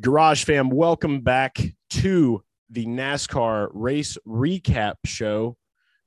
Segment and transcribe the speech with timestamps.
[0.00, 5.56] Garage fam, welcome back to the NASCAR race recap show,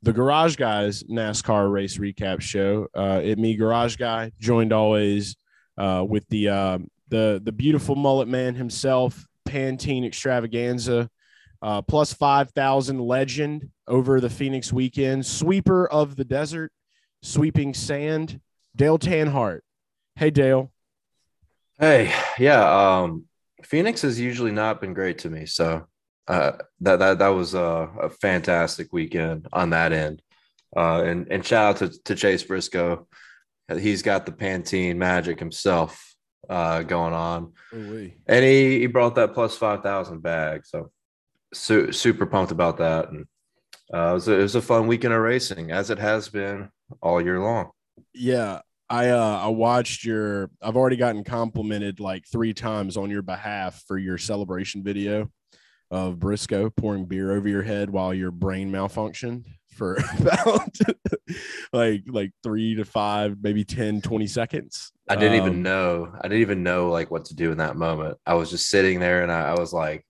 [0.02, 2.88] the Garage Guys NASCAR race recap show.
[2.94, 5.38] Uh, it me, Garage Guy, joined always
[5.78, 11.10] uh, with the uh, the the beautiful mullet man himself, Pantene Extravaganza,
[11.62, 16.74] uh, plus five thousand legend over the Phoenix weekend, sweeper of the desert,
[17.22, 18.42] sweeping sand,
[18.76, 19.62] Dale Tanhardt.
[20.16, 20.74] Hey, Dale.
[21.80, 23.00] Hey, yeah.
[23.00, 23.27] Um,
[23.64, 25.88] Phoenix has usually not been great to me, so
[26.28, 30.22] uh, that that that was a, a fantastic weekend on that end.
[30.76, 33.08] Uh, and and shout out to, to Chase Briscoe.
[33.80, 36.16] He's got the Pantene magic himself
[36.50, 38.16] uh, going on, Ooh-wee.
[38.28, 40.66] and he, he brought that plus five thousand bag.
[40.66, 40.92] So
[41.54, 43.26] su- super pumped about that, and
[43.94, 46.70] uh, it was a, it was a fun weekend of racing as it has been
[47.02, 47.72] all year long.
[48.14, 53.22] Yeah, I uh I watched your I've already gotten complimented like three times on your
[53.22, 55.30] behalf for your celebration video
[55.92, 59.46] of Briscoe pouring beer over your head while your brain malfunctioned
[59.78, 60.78] for about
[61.72, 64.92] like like three to five, maybe 10, 20 seconds.
[65.10, 66.12] I didn't um, even know.
[66.20, 68.18] I didn't even know like what to do in that moment.
[68.26, 70.06] I was just sitting there and I, I was like,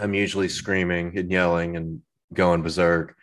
[0.00, 3.16] I'm usually screaming and yelling and going berserk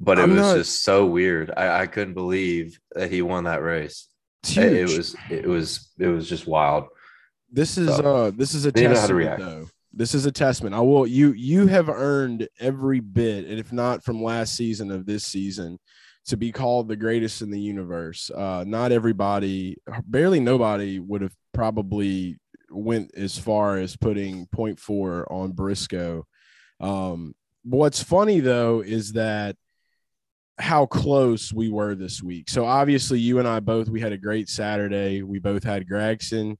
[0.00, 1.50] but it I'm was not, just so weird.
[1.56, 4.08] I, I couldn't believe that he won that race.
[4.56, 6.86] It, it was it was it was just wild.
[7.50, 9.66] This is so, uh this is a testament though.
[9.92, 10.74] This is a testament.
[10.74, 15.06] I will you you have earned every bit, and if not from last season of
[15.06, 15.78] this season,
[16.26, 18.30] to be called the greatest in the universe.
[18.30, 22.38] Uh not everybody, barely nobody would have probably
[22.70, 26.26] went as far as putting point four on Briscoe.
[26.80, 29.56] Um what's funny though is that
[30.58, 32.48] how close we were this week.
[32.48, 35.22] So obviously, you and I both we had a great Saturday.
[35.22, 36.56] We both had Gragson.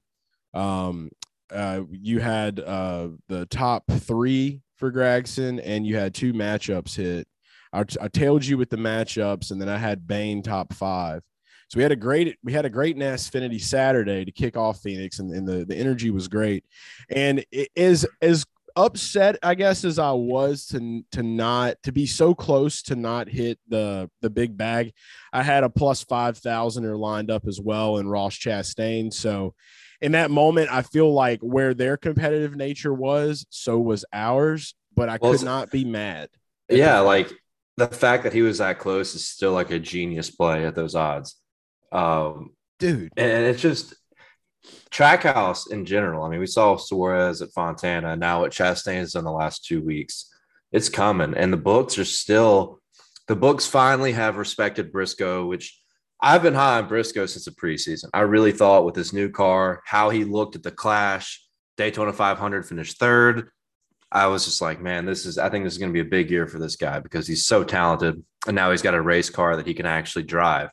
[0.53, 1.09] Um,
[1.51, 7.27] uh, you had uh, the top three for Gragson, and you had two matchups hit.
[7.73, 11.21] I, I tailed you with the matchups, and then I had Bain top five.
[11.67, 15.19] So we had a great we had a great NASFinity Saturday to kick off Phoenix,
[15.19, 16.65] and, and the the energy was great.
[17.09, 18.45] And it is as
[18.85, 23.27] upset i guess as i was to to not to be so close to not
[23.27, 24.93] hit the the big bag.
[25.33, 29.13] I had a plus 5000er lined up as well in ross chastain.
[29.13, 29.53] So
[30.01, 35.09] in that moment i feel like where their competitive nature was so was ours but
[35.09, 36.29] i well, could not be mad.
[36.69, 37.29] Yeah like
[37.75, 40.95] the fact that he was that close is still like a genius play at those
[40.95, 41.35] odds.
[41.91, 43.11] Um dude.
[43.17, 43.93] and it's just
[44.91, 46.23] Trackhouse in general.
[46.23, 50.33] I mean, we saw Suarez at Fontana, now at Chastain's in the last two weeks.
[50.71, 52.79] It's coming, and the books are still.
[53.27, 55.79] The books finally have respected Briscoe, which
[56.21, 58.09] I've been high on Briscoe since the preseason.
[58.13, 61.43] I really thought with his new car, how he looked at the Clash,
[61.77, 63.49] Daytona 500 finished third.
[64.11, 65.37] I was just like, man, this is.
[65.37, 67.45] I think this is going to be a big year for this guy because he's
[67.45, 70.69] so talented, and now he's got a race car that he can actually drive.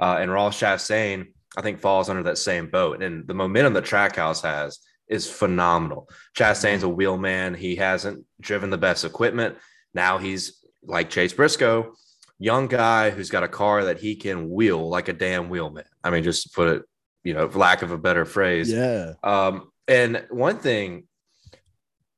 [0.00, 3.02] Uh, and Ross Chastain I think falls under that same boat.
[3.02, 6.08] And the momentum that Trackhouse has is phenomenal.
[6.36, 7.54] Chastain's a wheelman.
[7.54, 9.56] He hasn't driven the best equipment.
[9.94, 11.94] Now he's like Chase Briscoe,
[12.38, 15.84] young guy who's got a car that he can wheel like a damn wheelman.
[16.02, 16.82] I mean, just to put it,
[17.24, 18.72] you know, for lack of a better phrase.
[18.72, 19.12] Yeah.
[19.22, 21.04] Um, and one thing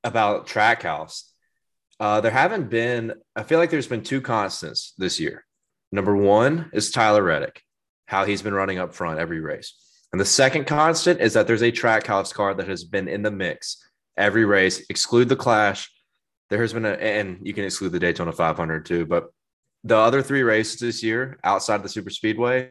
[0.04, 1.24] about Trackhouse,
[1.98, 5.44] uh, there haven't been, I feel like there's been two constants this year.
[5.90, 7.62] Number one is Tyler Reddick
[8.06, 9.74] how he's been running up front every race.
[10.12, 13.30] And the second constant is that there's a Trackhouse car that has been in the
[13.30, 13.84] mix
[14.16, 15.90] every race, exclude the Clash.
[16.50, 19.32] There has been a, and you can exclude the Daytona 500 too, but
[19.82, 22.70] the other three races this year outside of the Super Speedway,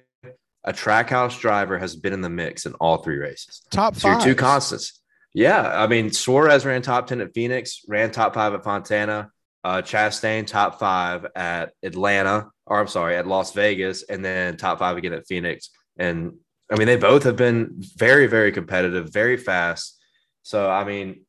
[0.64, 3.62] a Trackhouse driver has been in the mix in all three races.
[3.70, 4.24] Top five.
[4.24, 5.02] two constants.
[5.34, 5.68] Yeah.
[5.68, 9.32] I mean, Suarez ran top 10 at Phoenix, ran top five at Fontana,
[9.64, 14.80] uh, Chastain top five at Atlanta, or I'm sorry, at Las Vegas, and then top
[14.80, 15.70] five again at Phoenix.
[15.98, 16.34] And
[16.72, 20.00] I mean, they both have been very, very competitive, very fast.
[20.44, 21.26] So, I mean,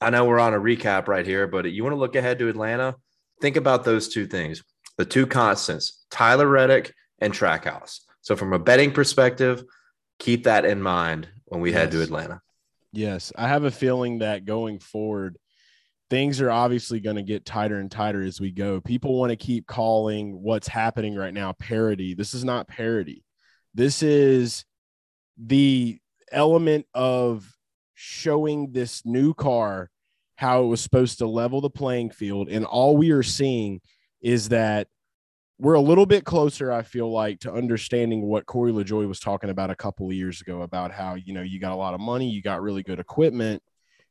[0.00, 2.48] I know we're on a recap right here, but you want to look ahead to
[2.48, 2.96] Atlanta,
[3.40, 4.62] think about those two things
[4.98, 8.00] the two constants, Tyler Reddick and Trackhouse.
[8.20, 9.64] So, from a betting perspective,
[10.18, 11.78] keep that in mind when we yes.
[11.78, 12.42] head to Atlanta.
[12.92, 13.32] Yes.
[13.36, 15.38] I have a feeling that going forward,
[16.10, 18.80] things are obviously going to get tighter and tighter as we go.
[18.80, 22.14] People want to keep calling what's happening right now parity.
[22.14, 23.24] This is not parity.
[23.74, 24.64] This is
[25.38, 26.00] the
[26.32, 27.48] element of
[27.94, 29.88] showing this new car
[30.34, 32.48] how it was supposed to level the playing field.
[32.48, 33.80] And all we are seeing
[34.20, 34.88] is that
[35.58, 39.50] we're a little bit closer, I feel like, to understanding what Corey LaJoie was talking
[39.50, 42.00] about a couple of years ago about how, you know, you got a lot of
[42.00, 43.62] money, you got really good equipment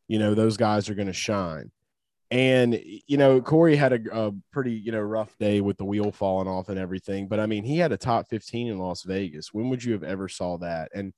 [0.09, 1.71] you know, those guys are going to shine.
[2.31, 6.11] And you know, Corey had a, a, pretty you know rough day with the wheel
[6.11, 7.27] falling off and everything.
[7.27, 9.53] But I mean, he had a top 15 in Las Vegas.
[9.53, 10.91] When would you have ever saw that?
[10.93, 11.13] And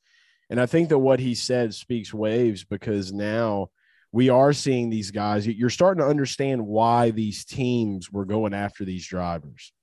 [0.50, 3.70] and I think that what he said speaks waves because now
[4.12, 5.48] we are seeing these guys.
[5.48, 9.74] You're starting to understand why these teams were going after these drivers.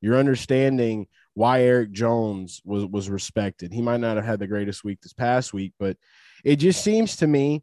[0.00, 3.72] You're understanding why Erik Jones was was respected.
[3.72, 5.96] He might not have had the greatest week this past week, but
[6.44, 7.62] it just seems to me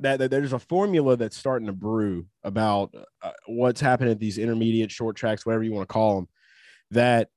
[0.00, 4.38] that, that there's a formula that's starting to brew about uh, what's happening at these
[4.38, 6.28] intermediate short tracks, whatever you want to call them.
[6.90, 7.28] That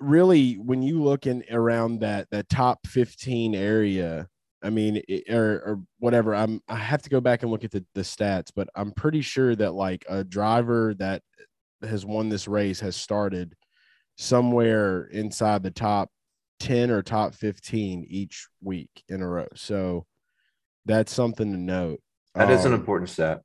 [0.00, 4.28] really, when you look in around that that top 15 area,
[4.62, 7.70] I mean, it, or, or whatever, I'm I have to go back and look at
[7.70, 11.22] the, the stats, but I'm pretty sure that like a driver that
[11.82, 13.54] has won this race has started
[14.16, 16.10] somewhere inside the top
[16.60, 19.48] 10 or top 15 each week in a row.
[19.54, 20.06] So
[20.86, 22.00] that's something to note.
[22.34, 23.42] That um, is an um, important stat.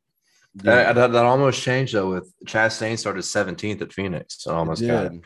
[0.63, 0.93] Yeah.
[0.93, 2.09] That, that, almost changed though.
[2.09, 5.21] With Chastain started 17th at Phoenix, so almost it got it.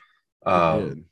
[0.46, 1.06] Um,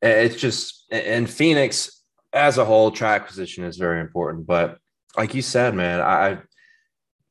[0.00, 2.02] it it's just in Phoenix
[2.32, 4.46] as a whole, track position is very important.
[4.46, 4.78] But
[5.16, 6.38] like you said, man, I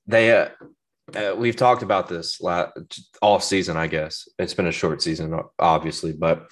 [0.08, 0.50] they uh,
[1.16, 2.72] uh, we've talked about this last,
[3.22, 3.78] all season.
[3.78, 6.50] I guess it's been a short season, obviously, but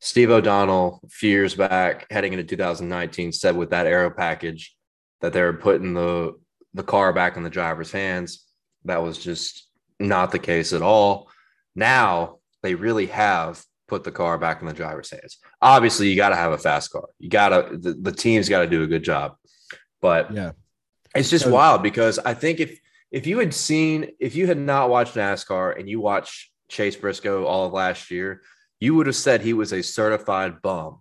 [0.00, 4.75] Steve O'Donnell, a few years back, heading into 2019, said with that aero package
[5.20, 6.34] that they were putting the
[6.74, 8.44] the car back in the driver's hands.
[8.84, 9.68] That was just
[9.98, 11.30] not the case at all.
[11.74, 15.38] Now they really have put the car back in the driver's hands.
[15.62, 17.08] Obviously, you got to have a fast car.
[17.18, 19.36] You got to the, the team's got to do a good job.
[20.00, 20.52] But yeah,
[21.14, 22.78] it's just so, wild because I think if
[23.10, 27.44] if you had seen if you had not watched NASCAR and you watched Chase Briscoe
[27.44, 28.42] all of last year,
[28.80, 31.00] you would have said he was a certified bum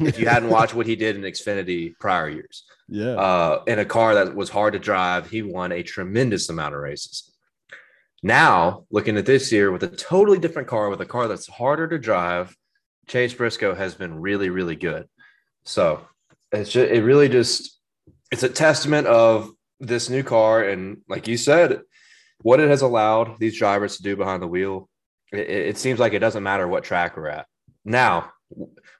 [0.00, 2.64] if you hadn't watched what he did in Xfinity prior years.
[2.88, 3.14] Yeah.
[3.14, 6.80] Uh, in a car that was hard to drive, he won a tremendous amount of
[6.80, 7.32] races.
[8.22, 11.88] Now, looking at this year with a totally different car, with a car that's harder
[11.88, 12.56] to drive,
[13.06, 15.08] Chase Briscoe has been really, really good.
[15.64, 16.00] So
[16.52, 17.80] it's just, it really just
[18.30, 19.50] it's a testament of
[19.80, 21.80] this new car and, like you said,
[22.40, 24.88] what it has allowed these drivers to do behind the wheel.
[25.32, 27.46] It, it seems like it doesn't matter what track we're at.
[27.84, 28.30] Now,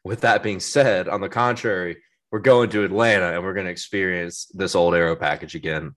[0.04, 1.98] with that being said, on the contrary,
[2.36, 5.96] we're going to Atlanta and we're going to experience this old aero package again.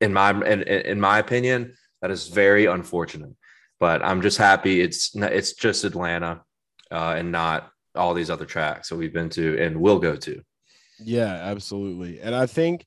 [0.00, 3.34] In my in, in my opinion, that is very unfortunate.
[3.78, 6.40] But I'm just happy it's it's just Atlanta
[6.90, 10.40] uh, and not all these other tracks that we've been to and will go to.
[11.00, 12.18] Yeah, absolutely.
[12.18, 12.86] And I think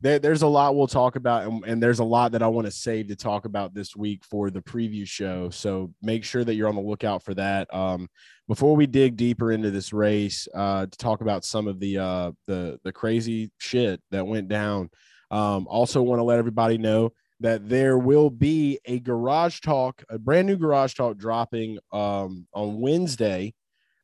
[0.00, 2.66] there, there's a lot we'll talk about, and, and there's a lot that I want
[2.66, 5.50] to save to talk about this week for the preview show.
[5.50, 7.72] So make sure that you're on the lookout for that.
[7.74, 8.08] Um,
[8.50, 12.32] before we dig deeper into this race, uh, to talk about some of the uh,
[12.48, 14.90] the the crazy shit that went down.
[15.30, 20.18] Um, also, want to let everybody know that there will be a garage talk, a
[20.18, 23.54] brand new garage talk dropping um, on Wednesday,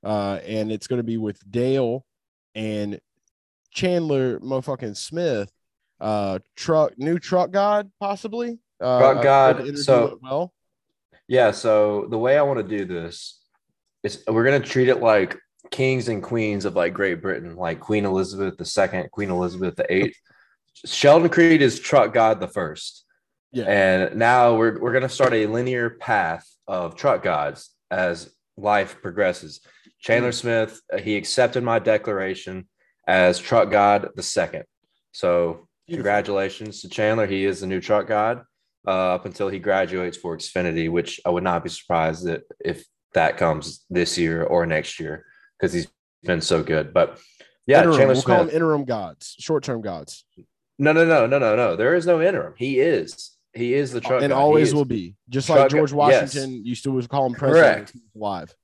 [0.05, 2.07] uh, and it's going to be with Dale
[2.55, 3.01] and
[3.73, 5.51] Chandler motherfucking Smith
[5.99, 10.53] uh truck new truck god possibly uh, truck god so well
[11.27, 13.46] yeah so the way i want to do this
[14.07, 15.37] is we're going to treat it like
[15.71, 20.13] kings and queens of like great britain like queen elizabeth ii queen elizabeth viii
[20.85, 23.05] sheldon creed is truck god the first.
[23.53, 23.65] Yeah.
[23.65, 29.01] And now we're, we're going to start a linear path of truck gods as life
[29.01, 29.61] progresses.
[30.01, 30.69] Chandler mm-hmm.
[30.69, 32.69] smith he accepted my declaration
[33.07, 34.65] as truck god the second.
[35.13, 37.29] So Congratulations to Chandler.
[37.29, 38.43] He is the new truck god
[38.89, 42.85] uh, up until he graduates for Xfinity, which I would not be surprised that if
[43.17, 45.25] that comes this year or next year
[45.59, 45.89] because he's
[46.23, 46.93] been so good.
[46.93, 47.19] But
[47.67, 47.97] yeah, interim.
[47.97, 50.25] Chandler we'll Smith, call him interim gods, short term gods.
[50.79, 51.77] No, no, no, no, no, no.
[51.77, 52.55] There is no interim.
[52.57, 53.33] He is.
[53.55, 54.39] He is the truck, and god.
[54.39, 55.17] always will be.
[55.31, 56.65] Just like George Washington yes.
[56.65, 57.93] used to was call him president.
[58.15, 58.55] Live.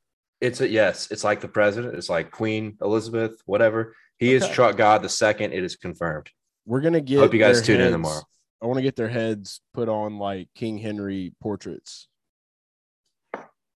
[0.43, 1.11] It's a yes.
[1.11, 1.95] It's like the president.
[1.95, 3.97] It's like Queen Elizabeth, whatever.
[4.19, 4.45] He okay.
[4.45, 5.53] is truck god the second.
[5.55, 6.29] It is confirmed.
[6.67, 7.21] We're gonna get.
[7.21, 8.23] Hope you guys tune heads, in tomorrow.
[8.61, 12.07] I want to get their heads put on like King Henry portraits.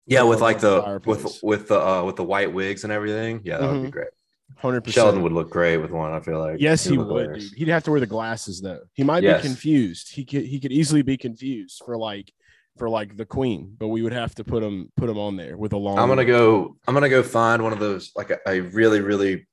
[0.07, 3.41] Yeah, with like the, with with the uh, with the white wigs and everything.
[3.45, 3.73] Yeah, that mm-hmm.
[3.73, 3.91] would be mm-hmm.
[3.91, 4.09] great.
[4.57, 5.05] Hundred percent.
[5.05, 6.13] Sheldon would look great with one.
[6.13, 6.61] I feel like.
[6.61, 7.35] Yes, he, he would.
[7.35, 7.53] Dude.
[7.57, 8.81] He'd have to wear the glasses though.
[8.95, 9.43] He might yes.
[9.43, 10.15] be confused.
[10.15, 12.33] He could he could easily be confused for like
[12.79, 15.57] for like the queen, but we would have to put him put him on there
[15.57, 15.99] with a long.
[15.99, 16.77] I'm gonna go.
[16.87, 19.47] I'm gonna go find one of those like a, a really really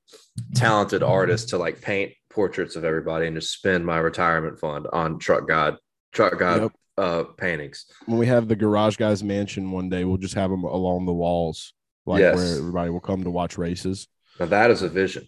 [0.54, 5.18] talented artist to like paint portraits of everybody and just spend my retirement fund on
[5.18, 5.76] truck god
[6.12, 6.70] truck god.
[6.96, 10.62] Uh paintings when we have the garage guys mansion one day we'll just have them
[10.62, 11.72] along the walls
[12.06, 12.36] like yes.
[12.36, 14.06] where everybody will come to watch races
[14.38, 15.26] now that is a vision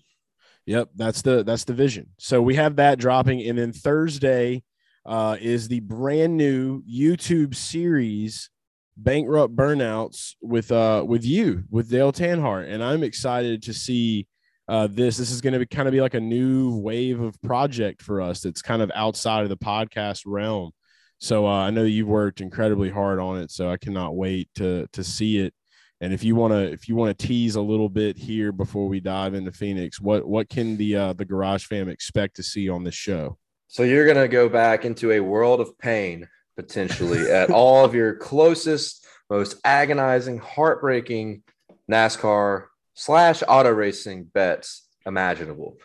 [0.66, 2.08] Yep, that's the that's the vision.
[2.18, 4.64] So we have that dropping, and then Thursday
[5.06, 8.50] uh, is the brand new YouTube series
[8.96, 14.26] bankrupt burnouts with uh with you with Dale Tanhardt, and I'm excited to see
[14.66, 15.16] uh, this.
[15.16, 18.20] This is going to be kind of be like a new wave of project for
[18.20, 18.40] us.
[18.40, 20.72] That's kind of outside of the podcast realm.
[21.18, 23.50] So uh, I know you've worked incredibly hard on it.
[23.50, 25.54] So I cannot wait to to see it.
[26.00, 28.86] And if you want to, if you want to tease a little bit here before
[28.86, 32.68] we dive into Phoenix, what what can the uh, the Garage Fam expect to see
[32.68, 33.38] on this show?
[33.68, 38.14] So you're gonna go back into a world of pain potentially at all of your
[38.14, 41.42] closest, most agonizing, heartbreaking
[41.90, 45.76] NASCAR slash auto racing bets imaginable.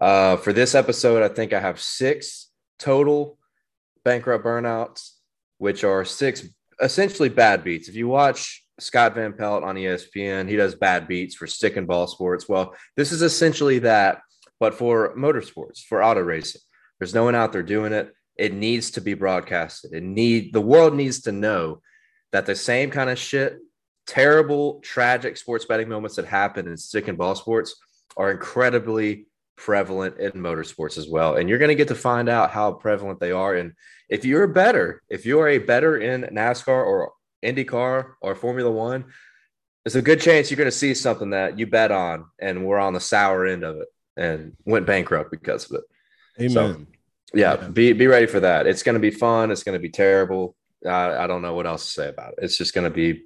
[0.00, 3.38] Uh, for this episode, I think I have six total
[4.08, 5.10] bankrupt burnouts,
[5.58, 6.48] which are six
[6.80, 7.90] essentially bad beats.
[7.90, 11.86] If you watch Scott Van Pelt on ESPN, he does bad beats for stick and
[11.86, 12.48] ball sports.
[12.48, 14.22] Well, this is essentially that,
[14.60, 16.62] but for motorsports, for auto racing.
[16.98, 18.14] There's no one out there doing it.
[18.36, 19.92] It needs to be broadcasted.
[19.92, 21.82] It need the world needs to know
[22.32, 23.58] that the same kind of shit,
[24.06, 27.76] terrible, tragic sports betting moments that happen in stick and ball sports
[28.16, 29.26] are incredibly
[29.58, 31.34] prevalent in motorsports as well.
[31.34, 33.54] And you're going to get to find out how prevalent they are.
[33.54, 33.72] And
[34.08, 37.12] if you're better, if you are a better in NASCAR or
[37.44, 39.06] IndyCar or Formula One,
[39.84, 42.78] there's a good chance you're going to see something that you bet on and we're
[42.78, 45.84] on the sour end of it and went bankrupt because of it.
[46.40, 46.52] Amen.
[46.52, 46.86] So,
[47.34, 48.66] yeah, be be ready for that.
[48.66, 49.50] It's going to be fun.
[49.50, 50.56] It's going to be terrible.
[50.86, 52.38] I, I don't know what else to say about it.
[52.42, 53.24] It's just going to be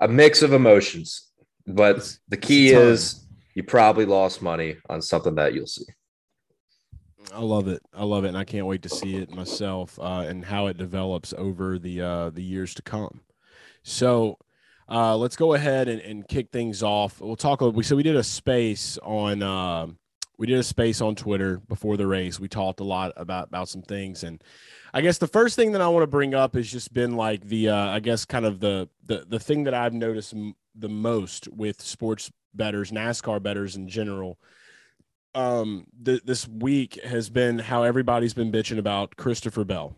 [0.00, 1.30] a mix of emotions.
[1.66, 3.23] But the key is
[3.54, 5.86] you probably lost money on something that you'll see.
[7.32, 7.82] I love it.
[7.94, 10.76] I love it, and I can't wait to see it myself uh, and how it
[10.76, 13.20] develops over the uh, the years to come.
[13.82, 14.38] So,
[14.88, 17.20] uh, let's go ahead and, and kick things off.
[17.20, 17.60] We'll talk.
[17.60, 19.86] We so we did a space on uh,
[20.36, 22.38] we did a space on Twitter before the race.
[22.38, 24.42] We talked a lot about about some things, and
[24.92, 27.48] I guess the first thing that I want to bring up has just been like
[27.48, 30.88] the uh, I guess kind of the the the thing that I've noticed m- the
[30.88, 34.38] most with sports betters, NASCAR betters in general.
[35.34, 39.96] Um, th- this week has been how everybody's been bitching about Christopher Bell,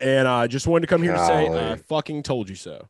[0.00, 1.46] and I just wanted to come here Golly.
[1.46, 2.88] to say I fucking told you so.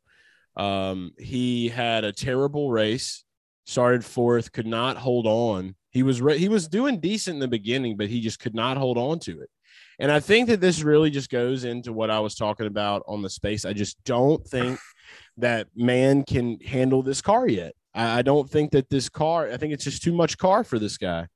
[0.57, 3.25] Um, he had a terrible race,
[3.67, 7.49] started fourth, could not hold on he was re- he was doing decent in the
[7.49, 9.50] beginning, but he just could not hold on to it.
[9.99, 13.23] And I think that this really just goes into what I was talking about on
[13.23, 13.64] the space.
[13.64, 14.81] I just don't think
[15.37, 17.75] that man can handle this car yet.
[17.95, 19.51] I, I don't think that this car.
[19.51, 21.27] I think it's just too much car for this guy.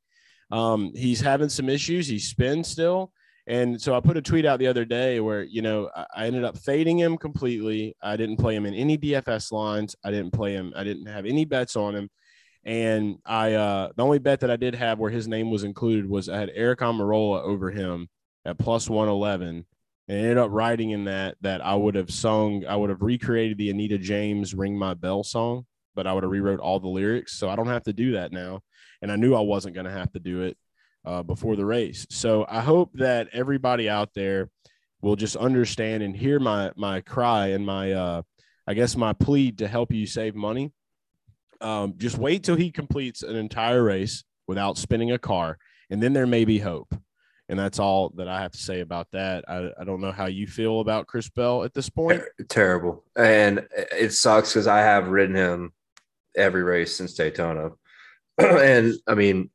[0.50, 2.06] Um, he's having some issues.
[2.06, 3.12] He spins still.
[3.48, 6.44] And so I put a tweet out the other day where, you know, I ended
[6.44, 7.94] up fading him completely.
[8.02, 9.94] I didn't play him in any DFS lines.
[10.04, 10.72] I didn't play him.
[10.74, 12.10] I didn't have any bets on him.
[12.64, 16.08] And I uh the only bet that I did have where his name was included
[16.08, 18.08] was I had Aric Almirola over him
[18.44, 19.64] at plus 111
[20.08, 23.58] and ended up writing in that that I would have sung, I would have recreated
[23.58, 27.32] the Anita James Ring My Bell song, but I would have rewrote all the lyrics.
[27.32, 28.60] So I don't have to do that now.
[29.02, 30.56] And I knew I wasn't going to have to do it
[31.04, 32.06] uh, before the race.
[32.10, 34.50] So I hope that everybody out there
[35.02, 38.22] will just understand and hear my my cry and my uh
[38.66, 40.72] I guess my plea to help you save money
[41.60, 45.58] um, just wait till he completes an entire race without spinning a car,
[45.90, 46.94] and then there may be hope.
[47.48, 49.44] And that's all that I have to say about that.
[49.48, 52.22] I, I don't know how you feel about Chris Bell at this point.
[52.48, 53.04] Terrible.
[53.14, 55.72] And it sucks because I have ridden him
[56.36, 57.70] every race since Daytona.
[58.38, 59.50] and I mean,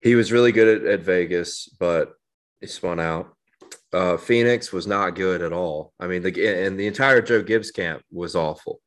[0.00, 2.12] he was really good at, at Vegas, but
[2.60, 3.34] he spun out.
[3.92, 5.92] Uh, Phoenix was not good at all.
[5.98, 8.80] I mean, the and the entire Joe Gibbs camp was awful.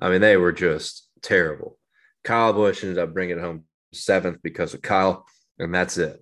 [0.00, 1.78] I mean, they were just terrible.
[2.22, 5.26] Kyle Busch ended up bringing home seventh because of Kyle,
[5.58, 6.20] and that's it.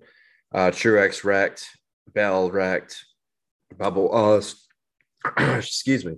[0.53, 1.65] Uh, Truex wrecked,
[2.13, 3.03] Bell wrecked,
[3.73, 4.67] Bubba, Wallace.
[5.37, 6.15] excuse me.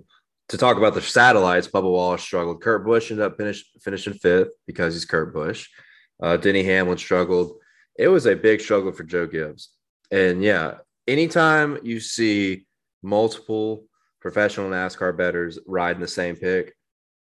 [0.50, 2.62] To talk about the satellites, Bubba Wallace struggled.
[2.62, 5.68] Kurt Busch ended up finish, finishing fifth because he's Kurt Busch.
[6.22, 7.58] Uh, Denny Hamlin struggled.
[7.98, 9.70] It was a big struggle for Joe Gibbs.
[10.10, 10.74] And yeah,
[11.08, 12.66] anytime you see
[13.02, 13.84] multiple
[14.20, 16.74] professional NASCAR betters riding the same pick,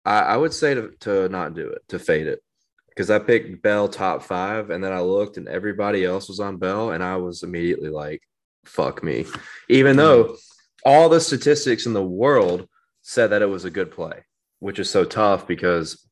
[0.05, 2.41] I, I would say to, to not do it, to fade it.
[2.89, 6.57] Because I picked Bell top five, and then I looked and everybody else was on
[6.57, 8.21] Bell, and I was immediately like,
[8.65, 9.25] fuck me.
[9.69, 10.37] Even though
[10.85, 12.67] all the statistics in the world
[13.01, 14.25] said that it was a good play,
[14.59, 16.07] which is so tough because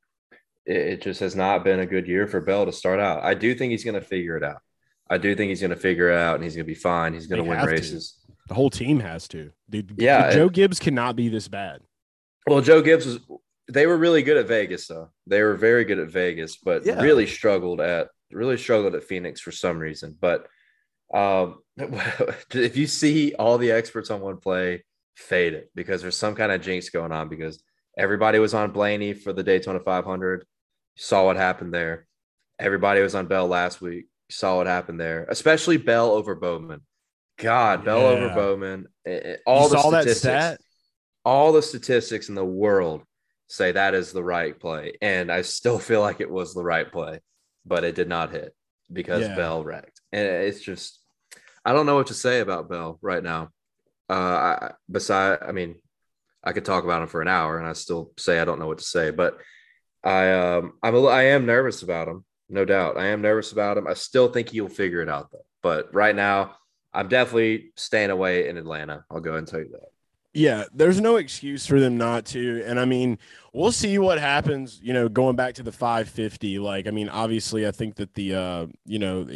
[0.66, 3.24] it, it just has not been a good year for Bell to start out.
[3.24, 4.62] I do think he's going to figure it out.
[5.10, 7.14] I do think he's going to figure it out and he's going to be fine.
[7.14, 8.18] He's going to win races.
[8.28, 8.34] To.
[8.50, 9.52] The whole team has to.
[9.70, 11.82] Dude, yeah, Joe Gibbs cannot be this bad.
[12.48, 13.20] Well, Joe Gibbs was
[13.68, 15.10] they were really good at Vegas, though.
[15.28, 17.00] They were very good at Vegas, but yeah.
[17.02, 20.16] really struggled at really struggled at Phoenix for some reason.
[20.20, 20.48] But
[21.14, 24.84] um, if you see all the experts on one play,
[25.20, 27.62] fade it because there's some kind of jinx going on because
[27.98, 30.46] everybody was on Blaney for the Daytona 500.
[30.96, 32.08] Saw what happened there.
[32.58, 34.08] Everybody was on Bell last week.
[34.30, 36.82] Saw what happened there, especially Bell over Bowman.
[37.38, 38.08] God, Bell yeah.
[38.08, 38.88] over Bowman.
[39.46, 40.64] All you the statistics,
[41.26, 43.04] all the statistics in the world
[43.48, 46.90] say that is the right play, and I still feel like it was the right
[46.92, 47.22] play,
[47.66, 48.54] but it did not hit
[48.92, 49.36] because yeah.
[49.36, 50.02] Bell wrecked.
[50.12, 51.00] And it's just,
[51.66, 53.50] I don't know what to say about Bell right now.
[54.10, 55.76] Uh, beside, I mean,
[56.44, 58.68] I could talk about him for an hour, and I still say I don't know
[58.68, 59.38] what to say, but
[60.04, 62.98] I, um, I'm, a, I am nervous about him, no doubt.
[62.98, 63.88] I am nervous about him.
[63.88, 65.46] I still think he'll figure it out though.
[65.62, 66.56] But right now,
[66.94, 69.06] I'm definitely staying away in Atlanta.
[69.12, 69.90] I'll go and tell you that.
[70.34, 72.64] Yeah, there's no excuse for them not to.
[72.66, 73.18] And I mean,
[73.52, 76.60] we'll see what happens, you know, going back to the 550.
[76.60, 79.28] Like, I mean, obviously, I think that the, uh, you know,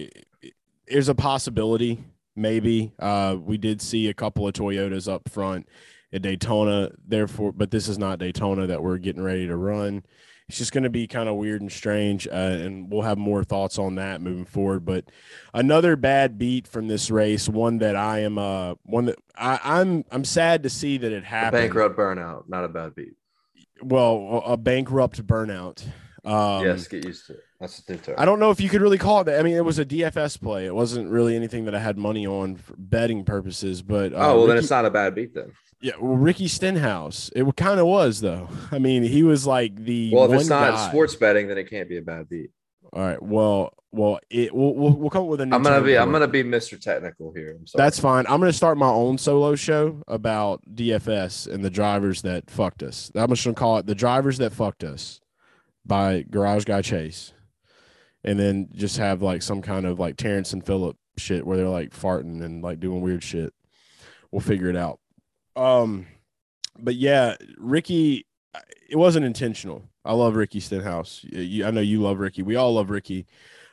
[0.87, 2.03] there's a possibility,
[2.35, 2.93] maybe.
[2.99, 5.67] Uh, we did see a couple of Toyotas up front
[6.11, 10.03] at Daytona, therefore, but this is not Daytona that we're getting ready to run
[10.49, 12.27] it's just going to be kind of weird and strange.
[12.27, 14.85] Uh, and we'll have more thoughts on that moving forward.
[14.85, 15.05] But
[15.53, 20.03] another bad beat from this race, one that I am, uh, one that I, I'm,
[20.11, 21.63] I'm sad to see that it happened.
[21.63, 23.13] A bankrupt burnout, not a bad beat.
[23.81, 25.85] Well, a bankrupt burnout.
[26.25, 27.43] Um, yes, get used to it.
[27.59, 28.15] That's the term.
[28.17, 29.39] I don't know if you could really call it that.
[29.39, 30.65] I mean, it was a DFS play.
[30.65, 33.81] It wasn't really anything that I had money on for betting purposes.
[33.81, 35.51] But uh, oh, well, Ricky, then it's not a bad beat then.
[35.81, 37.29] Yeah, well, Ricky Stenhouse.
[37.35, 38.47] It kind of was though.
[38.71, 40.31] I mean, he was like the well.
[40.31, 40.89] If it's not guy.
[40.89, 42.51] sports betting, then it can't be a bad beat.
[42.93, 43.21] All right.
[43.21, 45.43] Well, well, it we'll we'll, we'll come up with a.
[45.43, 46.79] I'm gonna be I'm gonna be Mr.
[46.79, 47.57] Technical here.
[47.75, 48.25] That's fine.
[48.29, 53.11] I'm gonna start my own solo show about DFS and the drivers that fucked us.
[53.13, 55.19] I'm just gonna call it the drivers that fucked us
[55.85, 57.33] by Garage Guy Chase,
[58.23, 61.67] and then just have like some kind of like Terrance and Phillip shit where they're
[61.67, 63.53] like farting and like doing weird shit.
[64.31, 64.99] We'll figure it out.
[65.55, 66.07] Um,
[66.79, 68.25] but yeah, Ricky,
[68.89, 69.83] it wasn't intentional.
[70.05, 71.23] I love Ricky Stenhouse.
[71.23, 72.41] You, I know you love Ricky.
[72.41, 73.25] We all love Ricky.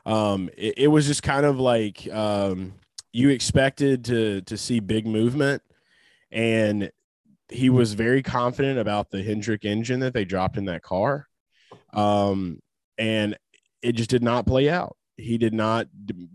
[0.07, 2.75] Um, it, it was just kind of like um,
[3.13, 5.63] you expected to to see big movement,
[6.31, 6.91] and
[7.49, 11.27] he was very confident about the Hendrick engine that they dropped in that car,
[11.93, 12.61] um,
[12.99, 13.37] and
[13.83, 15.87] it just did not play out he did not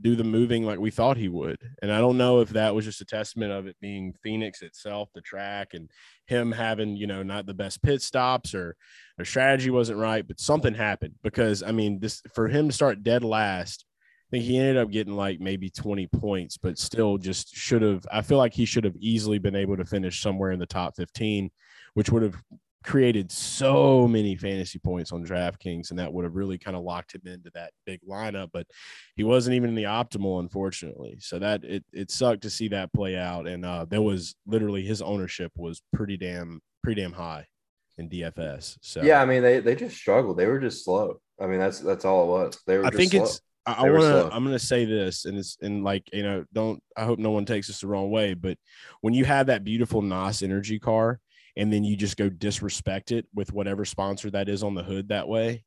[0.01, 1.57] do the moving like we thought he would.
[1.81, 5.09] And I don't know if that was just a testament of it being Phoenix itself,
[5.13, 5.89] the track, and
[6.27, 8.75] him having, you know, not the best pit stops or
[9.17, 13.03] their strategy wasn't right, but something happened because I mean, this for him to start
[13.03, 13.85] dead last,
[14.29, 18.05] I think he ended up getting like maybe 20 points, but still just should have.
[18.11, 20.95] I feel like he should have easily been able to finish somewhere in the top
[20.95, 21.51] 15,
[21.93, 22.35] which would have
[22.85, 27.15] created so many fantasy points on DraftKings, and that would have really kind of locked
[27.15, 28.49] him into that big lineup.
[28.53, 28.67] But
[29.15, 31.17] he wasn't even in the optimal, unfortunately.
[31.19, 33.47] So that it it sucked to see that play out.
[33.47, 37.47] And uh, there was literally his ownership was pretty damn pretty damn high
[37.97, 38.77] in DFS.
[38.81, 40.37] So yeah, I mean they they just struggled.
[40.37, 41.19] They were just slow.
[41.39, 42.59] I mean that's that's all it was.
[42.67, 42.85] They were.
[42.85, 43.23] I think slow.
[43.23, 43.41] it's.
[43.67, 44.29] I, I want to.
[44.31, 46.81] I'm going to say this, and it's and like you know, don't.
[46.95, 48.59] I hope no one takes this the wrong way, but
[49.01, 51.19] when you have that beautiful NOS energy car,
[51.57, 55.09] and then you just go disrespect it with whatever sponsor that is on the hood
[55.09, 55.63] that way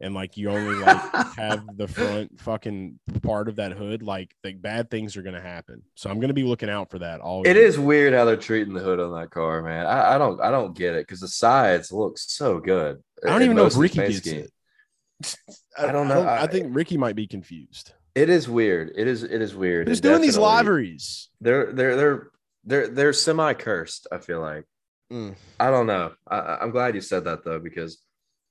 [0.00, 0.96] and like you only like
[1.36, 5.82] have the front fucking part of that hood like the bad things are gonna happen
[5.94, 8.74] so i'm gonna be looking out for that all it is weird how they're treating
[8.74, 11.28] the hood on that car man i, I don't i don't get it because the
[11.28, 14.40] sides look so good i don't even know if ricky gets game.
[14.40, 14.50] it
[15.78, 16.22] I don't know.
[16.22, 17.92] I, I, think Ricky might be confused.
[18.14, 18.92] It is weird.
[18.96, 19.22] It is.
[19.22, 19.88] It is weird.
[19.88, 21.28] He's doing these liveries.
[21.40, 22.30] They're they're they're
[22.64, 24.06] they're they're semi cursed.
[24.10, 24.64] I feel like
[25.12, 25.34] Mm.
[25.58, 26.12] I don't know.
[26.28, 27.98] I, I'm glad you said that though, because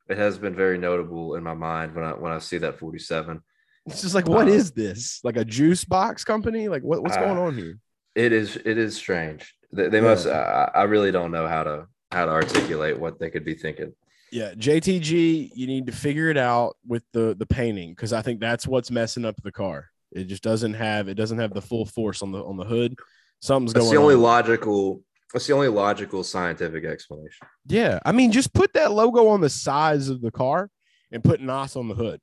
[0.09, 3.41] it has been very notable in my mind when I when I see that 47.
[3.85, 5.19] It's just like, what um, is this?
[5.23, 6.67] Like a juice box company?
[6.67, 7.79] Like what, what's uh, going on here?
[8.15, 9.55] It is it is strange.
[9.71, 10.03] They, they yeah.
[10.03, 10.27] must.
[10.27, 13.93] I, I really don't know how to how to articulate what they could be thinking.
[14.31, 18.39] Yeah, JTG, you need to figure it out with the the painting because I think
[18.39, 19.89] that's what's messing up the car.
[20.11, 22.95] It just doesn't have it doesn't have the full force on the on the hood.
[23.41, 23.85] Something's going.
[23.85, 23.95] that's going.
[23.95, 24.21] the only on.
[24.21, 25.01] logical
[25.33, 27.47] that's the only logical scientific explanation.
[27.67, 27.99] Yeah.
[28.03, 30.69] I mean, just put that logo on the sides of the car
[31.11, 32.19] and put NOS on the hood.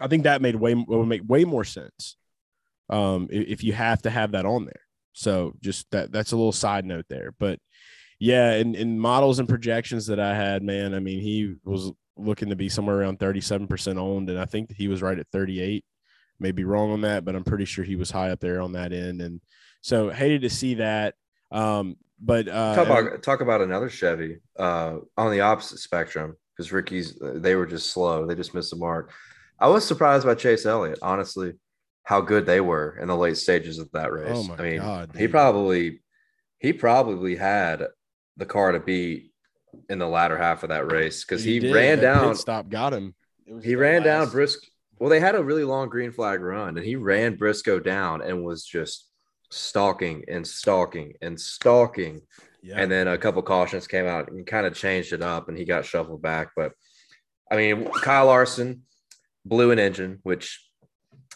[0.00, 2.16] I think that made way would make way more sense.
[2.88, 4.82] Um, if you have to have that on there.
[5.12, 7.34] So just that that's a little side note there.
[7.38, 7.58] But
[8.20, 12.50] yeah, in, in models and projections that I had, man, I mean, he was looking
[12.50, 15.84] to be somewhere around 37% owned, and I think he was right at 38.
[16.38, 18.92] Maybe wrong on that, but I'm pretty sure he was high up there on that
[18.92, 19.22] end.
[19.22, 19.40] And
[19.80, 21.14] so hated to see that.
[21.50, 26.72] Um, but uh, talk about talk about another Chevy uh, on the opposite spectrum because
[26.72, 28.26] Ricky's they were just slow.
[28.26, 29.12] They just missed the mark.
[29.58, 31.54] I was surprised by Chase Elliott, honestly,
[32.02, 34.30] how good they were in the late stages of that race.
[34.32, 36.00] Oh I mean, God, he probably
[36.58, 37.84] he probably had
[38.36, 39.32] the car to beat
[39.88, 42.34] in the latter half of that race because he, he ran that down.
[42.34, 43.14] Stop got him.
[43.62, 44.04] He ran last.
[44.04, 44.66] down Briscoe.
[44.98, 48.44] Well, they had a really long green flag run, and he ran Briscoe down and
[48.44, 49.06] was just
[49.56, 52.20] stalking and stalking and stalking.
[52.62, 52.78] Yeah.
[52.78, 55.64] And then a couple cautions came out and kind of changed it up, and he
[55.64, 56.50] got shuffled back.
[56.56, 56.72] But
[57.50, 58.82] I mean, Kyle Larson
[59.44, 60.64] blew an engine, which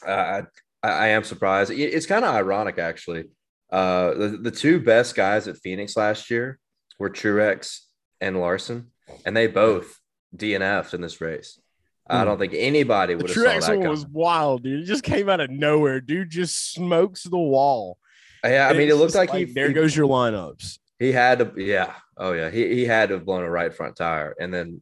[0.06, 0.42] uh,
[0.82, 1.70] I, I am surprised.
[1.70, 3.24] It's kind of ironic, actually.
[3.70, 6.58] Uh, the, the two best guys at Phoenix last year
[6.98, 7.80] were Truex
[8.20, 8.90] and Larson,
[9.24, 9.98] and they both
[10.36, 11.60] DNF'd in this race.
[12.08, 12.40] I don't hmm.
[12.40, 13.78] think anybody would have saw that.
[13.78, 14.80] One was wild, dude.
[14.82, 16.00] It just came out of nowhere.
[16.00, 17.98] Dude just smokes the wall.
[18.44, 19.52] Yeah, I mean, it looked like, like, he.
[19.52, 20.78] There he, goes your lineups.
[20.98, 21.94] He had to, yeah.
[22.16, 24.80] Oh yeah, he he had to have blown a right front tire, and then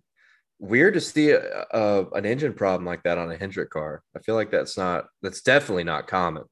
[0.59, 4.03] weird to see a, a, an engine problem like that on a Hendrick car.
[4.17, 6.45] I feel like that's not that's definitely not common.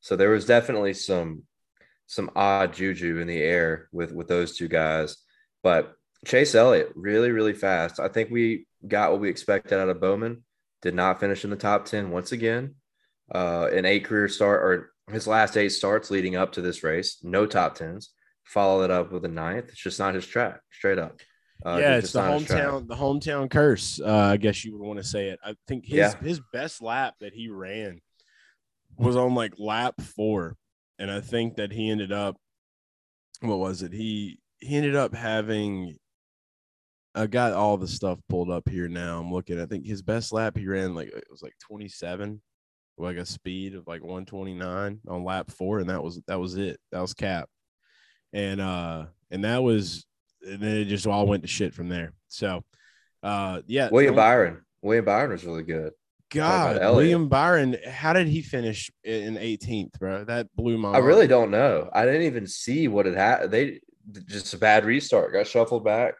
[0.00, 1.44] So there was definitely some
[2.06, 5.16] some odd juju in the air with with those two guys,
[5.62, 5.94] but
[6.26, 8.00] Chase Elliott really really fast.
[8.00, 10.44] I think we got what we expected out of Bowman.
[10.82, 12.74] Did not finish in the top 10 once again.
[13.34, 17.18] Uh, an eight career start or his last eight starts leading up to this race,
[17.22, 18.08] no top 10s.
[18.44, 19.68] Follow it up with a ninth.
[19.68, 21.20] It's just not his track, straight up.
[21.64, 24.00] Uh, yeah, it's the hometown, the hometown curse.
[24.04, 25.38] Uh, I guess you would want to say it.
[25.42, 26.14] I think his yeah.
[26.20, 28.00] his best lap that he ran
[28.98, 30.56] was on like lap four,
[30.98, 32.36] and I think that he ended up.
[33.40, 33.92] What was it?
[33.92, 35.96] He he ended up having
[37.14, 39.20] I got all the stuff pulled up here now.
[39.20, 39.60] I'm looking.
[39.60, 42.42] I think his best lap he ran like it was like 27,
[42.98, 46.78] like a speed of like 129 on lap four, and that was that was it.
[46.92, 47.48] That was cap,
[48.32, 50.06] and uh and that was
[50.46, 52.12] and then it just all went to shit from there.
[52.28, 52.64] So,
[53.22, 54.62] uh yeah, William Byron.
[54.82, 55.92] William Byron was really good.
[56.30, 60.24] God, William Byron, how did he finish in 18th, bro?
[60.24, 60.88] That blew my.
[60.88, 61.06] I mind.
[61.06, 61.88] really don't know.
[61.92, 63.52] I didn't even see what it had.
[63.52, 63.80] They
[64.26, 65.32] just a bad restart.
[65.32, 66.14] Got shuffled back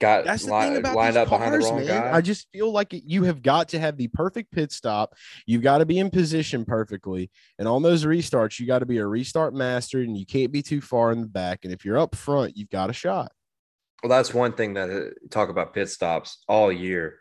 [0.00, 1.86] got That's the li- thing about lined up cars, behind the wrong man.
[1.86, 2.16] guy.
[2.16, 5.14] I just feel like you have got to have the perfect pit stop.
[5.46, 7.30] You've got to be in position perfectly.
[7.58, 10.62] And on those restarts, you got to be a restart master and you can't be
[10.62, 11.60] too far in the back.
[11.64, 13.32] And if you're up front, you've got a shot.
[14.02, 17.18] Well, that's one thing that uh, talk about pit stops all year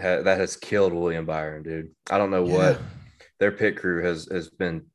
[0.00, 1.90] ha- that has killed William Byron, dude.
[2.10, 2.54] I don't know yeah.
[2.54, 2.80] what
[3.40, 4.86] their pit crew has has been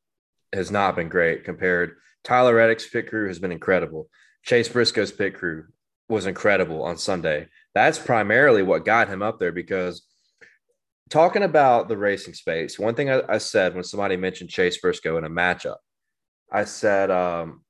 [0.52, 1.96] has not been great compared.
[2.24, 4.08] Tyler Reddick's pit crew has been incredible.
[4.42, 5.66] Chase Briscoe's pit crew
[6.10, 7.48] was incredible on Sunday.
[7.74, 10.02] That's primarily what got him up there because
[11.08, 15.18] talking about the racing space, one thing I, I said when somebody mentioned Chase Briscoe
[15.18, 15.76] in a matchup,
[16.52, 17.62] I said, um,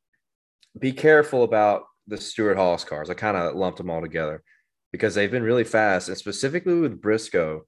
[0.79, 3.11] be careful about the Stewart-Haas cars.
[3.11, 4.43] I kind of lumped them all together
[4.93, 6.09] because they've been really fast.
[6.09, 7.67] And specifically with Briscoe,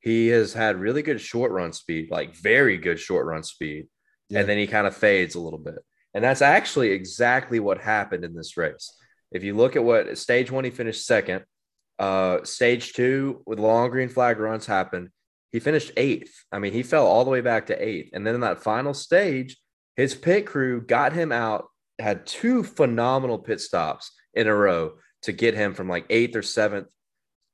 [0.00, 3.88] he has had really good short run speed, like very good short run speed.
[4.28, 4.40] Yeah.
[4.40, 5.78] And then he kind of fades a little bit.
[6.14, 8.92] And that's actually exactly what happened in this race.
[9.30, 11.44] If you look at what stage one, he finished second.
[11.98, 15.10] Uh, stage two, with long green flag runs happened,
[15.52, 16.32] he finished eighth.
[16.50, 18.10] I mean, he fell all the way back to eighth.
[18.12, 19.56] And then in that final stage,
[19.96, 21.66] his pit crew got him out,
[21.98, 26.42] had two phenomenal pit stops in a row to get him from like eighth or
[26.42, 26.88] seventh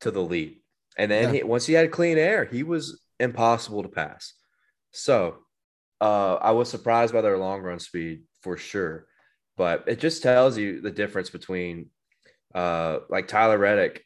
[0.00, 0.60] to the lead.
[0.96, 1.40] And then yeah.
[1.40, 4.34] he, once he had clean air, he was impossible to pass.
[4.92, 5.38] So
[6.00, 9.06] uh, I was surprised by their long run speed for sure
[9.56, 11.90] but it just tells you the difference between
[12.54, 14.04] uh like Tyler Reddick.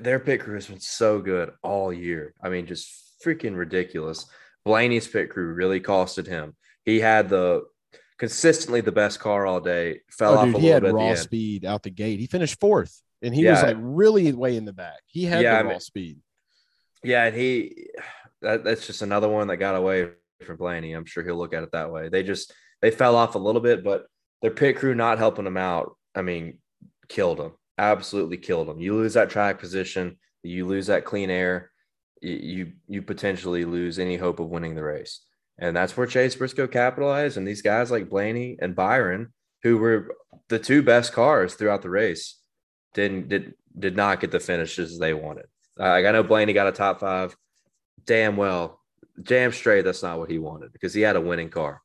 [0.00, 2.34] Their pit crew has been so good all year.
[2.42, 2.90] I mean, just
[3.24, 4.26] freaking ridiculous.
[4.64, 6.56] Blaney's pit crew really costed him.
[6.84, 7.62] He had the
[8.18, 10.00] consistently the best car all day.
[10.10, 12.18] Fell oh, off dude, a he had raw speed out the gate.
[12.18, 13.52] He finished fourth, and he yeah.
[13.52, 15.00] was like really way in the back.
[15.06, 16.18] He had yeah, the raw I mean, speed.
[17.02, 17.88] Yeah, and he
[18.42, 20.10] that, that's just another one that got away
[20.44, 20.92] from Blaney.
[20.92, 22.08] I'm sure he'll look at it that way.
[22.08, 24.06] They just they fell off a little bit, but
[24.42, 25.96] their pit crew not helping them out.
[26.14, 26.58] I mean,
[27.08, 27.52] killed them.
[27.78, 28.80] Absolutely killed them.
[28.80, 31.70] You lose that track position, you lose that clean air,
[32.20, 35.20] you you potentially lose any hope of winning the race.
[35.58, 37.36] And that's where Chase Briscoe capitalized.
[37.36, 40.14] And these guys like Blaney and Byron, who were
[40.48, 42.38] the two best cars throughout the race,
[42.94, 45.46] didn't did did not get the finishes they wanted.
[45.78, 47.36] Uh, I know Blaney got a top five.
[48.04, 48.80] Damn well,
[49.22, 49.84] damn straight.
[49.84, 51.82] That's not what he wanted because he had a winning car.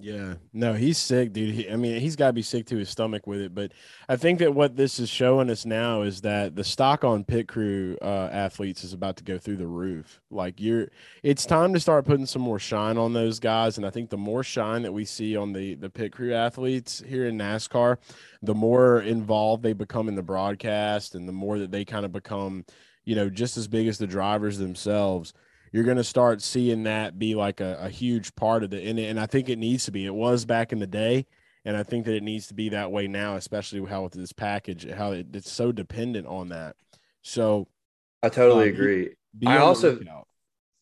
[0.00, 1.54] Yeah, no, he's sick, dude.
[1.54, 3.54] He, I mean, he's got to be sick to his stomach with it.
[3.54, 3.72] But
[4.08, 7.46] I think that what this is showing us now is that the stock on pit
[7.46, 10.20] crew uh, athletes is about to go through the roof.
[10.30, 10.88] Like you're,
[11.22, 13.76] it's time to start putting some more shine on those guys.
[13.76, 17.02] And I think the more shine that we see on the the pit crew athletes
[17.06, 17.98] here in NASCAR,
[18.40, 22.12] the more involved they become in the broadcast, and the more that they kind of
[22.12, 22.64] become,
[23.04, 25.34] you know, just as big as the drivers themselves
[25.72, 28.98] you're going to start seeing that be like a, a huge part of the and,
[28.98, 30.04] and I think it needs to be.
[30.04, 31.26] It was back in the day,
[31.64, 34.32] and I think that it needs to be that way now, especially how with this
[34.32, 36.76] package, how it, it's so dependent on that.
[37.22, 37.68] So,
[38.22, 39.14] I totally um, agree.
[39.46, 39.98] I also,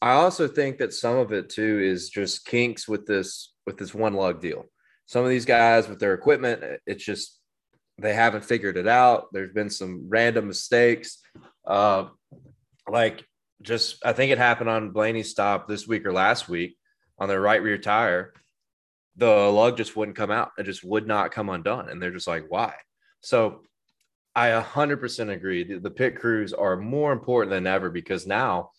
[0.03, 3.95] I also think that some of it too is just kinks with this with this
[3.95, 4.65] one lug deal.
[5.07, 7.39] Some of these guys with their equipment, it's just
[7.99, 9.27] they haven't figured it out.
[9.33, 11.19] There's been some random mistakes.
[11.65, 12.07] Uh,
[12.89, 13.25] like
[13.63, 16.77] just I think it happened on Blaney's stop this week or last week
[17.19, 18.33] on their right rear tire.
[19.17, 20.53] The lug just wouldn't come out.
[20.59, 21.89] It just would not come undone.
[21.89, 22.75] And they're just like, why?
[23.21, 23.61] So
[24.35, 25.79] I 100% agree.
[25.79, 28.71] The, pit crews are more important than ever because now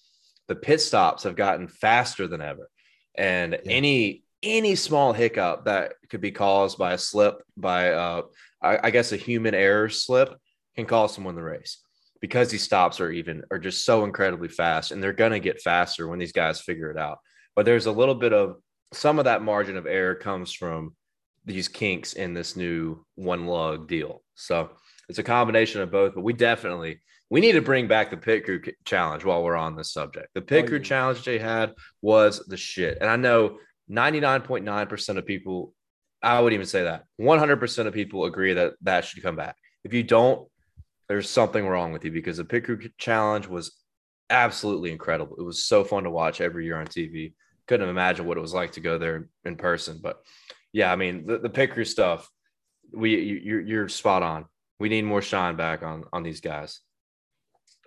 [0.48, 2.70] the pit stops have gotten faster than ever.
[3.16, 3.72] And yeah.
[3.72, 8.24] any any small hiccup that could be caused by a slip, by uh,
[8.60, 10.36] I, I guess a human error slip,
[10.76, 11.78] can cost someone the race
[12.22, 15.62] because these stops are even are just so incredibly fast and they're going to get
[15.62, 17.18] faster when these guys figure it out.
[17.56, 18.58] But there's a little bit of
[18.94, 20.96] some of that margin of error comes from
[21.46, 24.22] these kinks in this new one lug deal.
[24.36, 24.70] So
[25.10, 28.46] it's a combination of both but we definitely we need to bring back the pit
[28.46, 30.28] crew challenge while we're on this subject.
[30.36, 30.84] The pit oh, crew yeah.
[30.84, 33.00] challenge they had was the shit.
[33.02, 33.58] And i know
[33.90, 35.74] 99.9% of people
[36.22, 39.56] i would even say that 100% of people agree that that should come back.
[39.84, 40.48] If you don't
[41.12, 43.74] there's something wrong with you because the pit crew challenge was
[44.30, 45.36] absolutely incredible.
[45.38, 47.34] It was so fun to watch every year on TV.
[47.68, 50.00] Couldn't imagine what it was like to go there in person.
[50.02, 50.22] But
[50.72, 52.32] yeah, I mean the, the pit crew stuff.
[52.94, 54.46] We you, you're spot on.
[54.80, 56.80] We need more shine back on on these guys.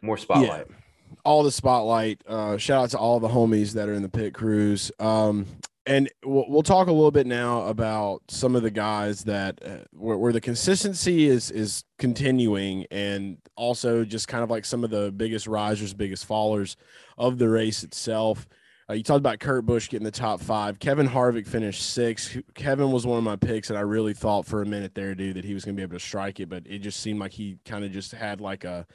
[0.02, 0.66] More spotlight.
[0.68, 0.76] Yeah.
[1.24, 2.20] All the spotlight.
[2.28, 4.92] Uh, shout out to all the homies that are in the pit crews.
[5.00, 5.46] Um,
[5.86, 9.84] and we'll, we'll, talk a little bit now about some of the guys that uh,
[9.92, 14.90] where, where, the consistency is is continuing and also just kind of like some of
[14.90, 16.76] the biggest risers biggest fallers
[17.18, 18.46] of the race itself
[18.88, 20.78] uh, you talked about Kurt Busch getting the top five.
[20.78, 22.36] Kevin Harvick finished six.
[22.54, 25.36] Kevin was one of my picks, and I really thought for a minute there, dude,
[25.36, 27.32] that he was going to be able to strike it, but it just seemed like
[27.32, 28.86] he kind of just had like a,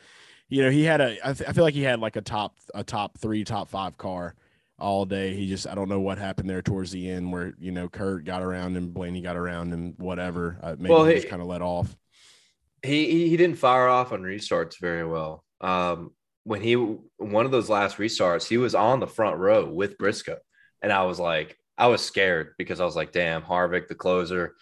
[0.47, 1.17] you know, he had a.
[1.27, 3.97] I, th- I feel like he had like a top a top three, top five
[3.97, 4.35] car
[4.79, 5.33] all day.
[5.35, 8.25] He just I don't know what happened there towards the end where you know Kurt
[8.25, 10.57] got around and Blaney got around and whatever.
[10.61, 11.95] Uh, maybe well, he, he just kind of let off.
[12.83, 15.43] He he didn't fire off on restarts very well.
[15.61, 16.11] Um,
[16.43, 20.39] when he one of those last restarts, he was on the front row with Briscoe,
[20.81, 24.55] and I was like, I was scared because I was like, damn, Harvick, the closer,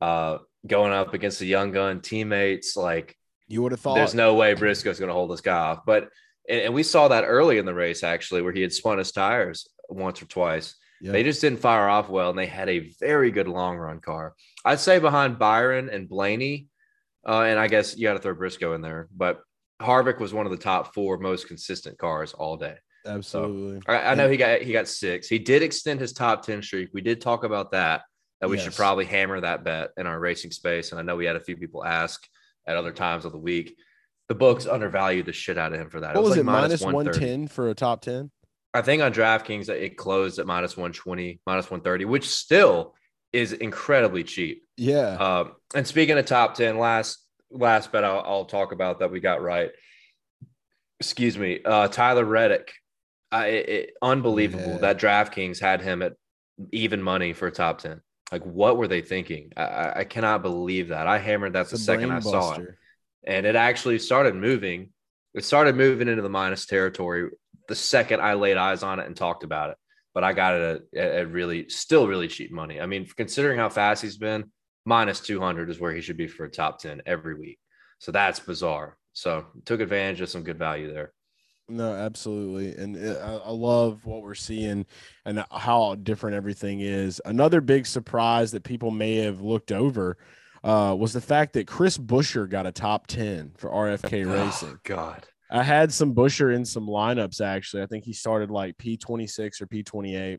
[0.00, 3.16] uh, going up against the young gun teammates, like
[3.48, 6.08] you would have thought there's no way Briscoe's going to hold this guy off, but
[6.48, 9.12] and, and, we saw that early in the race actually, where he had spun his
[9.12, 10.74] tires once or twice.
[11.00, 11.12] Yep.
[11.12, 14.34] They just didn't fire off well, and they had a very good long run car.
[14.64, 16.68] I'd say behind Byron and Blaney,
[17.26, 19.40] uh, and I guess you got to throw Briscoe in there, but
[19.80, 22.76] Harvick was one of the top four most consistent cars all day.
[23.04, 23.80] Absolutely.
[23.80, 25.28] So, I, I, know he got he got six.
[25.28, 26.90] He did extend his top ten streak.
[26.92, 28.02] We did talk about that.
[28.40, 28.64] That we yes.
[28.64, 30.90] should probably hammer that bet in our racing space.
[30.90, 32.20] And I know we had a few people ask
[32.66, 33.76] at other times of the week
[34.32, 36.14] the books undervalued the shit out of him for that.
[36.14, 36.44] What it was, was it?
[36.44, 38.30] Minus one ten for a top ten.
[38.72, 42.94] I think on DraftKings it closed at minus one twenty, minus one thirty, which still
[43.34, 44.64] is incredibly cheap.
[44.78, 45.16] Yeah.
[45.16, 47.18] Um, and speaking of top ten, last
[47.50, 49.70] last bet I'll, I'll, talk about that we got right.
[50.98, 52.72] Excuse me, uh, Tyler Reddick.
[53.30, 54.78] I, it, unbelievable yeah.
[54.78, 56.14] that DraftKings had him at
[56.70, 58.00] even money for a top ten.
[58.30, 59.52] Like, what were they thinking?
[59.58, 61.06] I, I cannot believe that.
[61.06, 62.68] I hammered that the second I saw it
[63.26, 64.90] and it actually started moving.
[65.34, 67.30] It started moving into the minus territory
[67.68, 69.76] the second I laid eyes on it and talked about it.
[70.14, 72.80] But I got it at, really, still really cheap money.
[72.80, 74.50] I mean, considering how fast he's been,
[74.84, 77.58] minus 200 is where he should be for a top 10 every week.
[77.98, 78.98] So that's bizarre.
[79.14, 81.12] So took advantage of some good value there.
[81.68, 82.74] No, absolutely.
[82.76, 84.84] And I, love what we're seeing
[85.24, 87.22] and how different everything is.
[87.24, 90.18] Another big surprise that people may have looked over
[90.64, 94.78] uh, was the fact that Chris Buescher got a top 10 for RFK oh, Racing.
[94.84, 95.26] God.
[95.50, 97.82] I had some Buescher in some lineups actually.
[97.82, 100.38] I think he started like P26 or P28.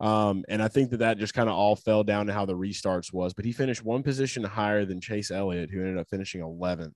[0.00, 2.56] Um, and I think that that just kind of all fell down to how the
[2.56, 3.34] restarts was.
[3.34, 6.92] But he finished one position higher than Chase Elliott, who ended up finishing 11th.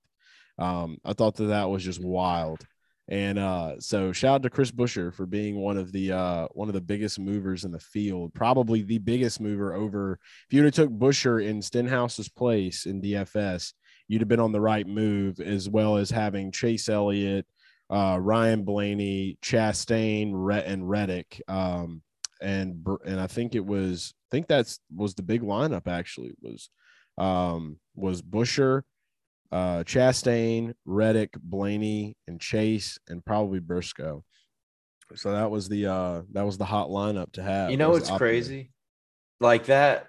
[0.59, 2.67] Um, I thought that that was just wild.
[3.09, 6.69] And uh, so shout out to Chris Buescher for being one of the uh, one
[6.69, 10.19] of the biggest movers in the field, probably the biggest mover over.
[10.49, 13.75] If you would have took Buescher in Stenhouse's place in DFS,
[14.09, 17.47] you'd have been on the right move, as well as having Chase Elliott,
[17.91, 21.41] uh, Ryan Blaney, Chastain, Rhett, and Reddick.
[21.47, 22.03] Um,
[22.41, 26.71] and and I think it was I think that's was the big lineup actually was
[27.19, 28.83] um, was Buescher,
[29.53, 34.25] uh, Chastain, Reddick, Blaney, and Chase, and probably Briscoe.
[35.15, 37.71] So that was the uh that was the hot lineup to have.
[37.71, 38.73] You know what's crazy?
[39.41, 40.07] Like that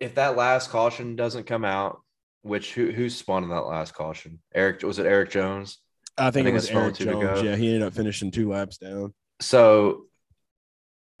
[0.00, 2.00] if that last caution doesn't come out,
[2.42, 4.40] which who who spun in that last caution?
[4.54, 5.78] Erik was it Erik Jones?
[6.16, 7.42] I think, I think it was Erik Jones.
[7.42, 9.12] Yeah, he ended up finishing two laps down.
[9.40, 10.06] So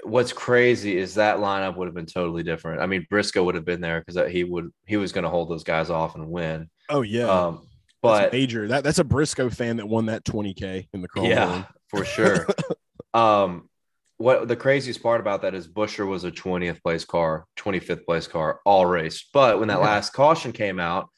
[0.02, 2.80] what's crazy is that lineup would have been totally different.
[2.80, 5.50] I mean, Briscoe would have been there because he would he was going to hold
[5.50, 6.70] those guys off and win.
[6.88, 7.66] Oh yeah, um,
[8.02, 11.08] but that's major that that's a Briscoe fan that won that twenty k in the
[11.08, 11.26] crawl.
[11.26, 12.46] Yeah, for sure.
[13.14, 13.68] um,
[14.16, 18.06] what the craziest part about that is Buescher was a twentieth place car, twenty fifth
[18.06, 19.28] place car all race.
[19.32, 19.84] But when that yeah.
[19.84, 21.08] last caution came out,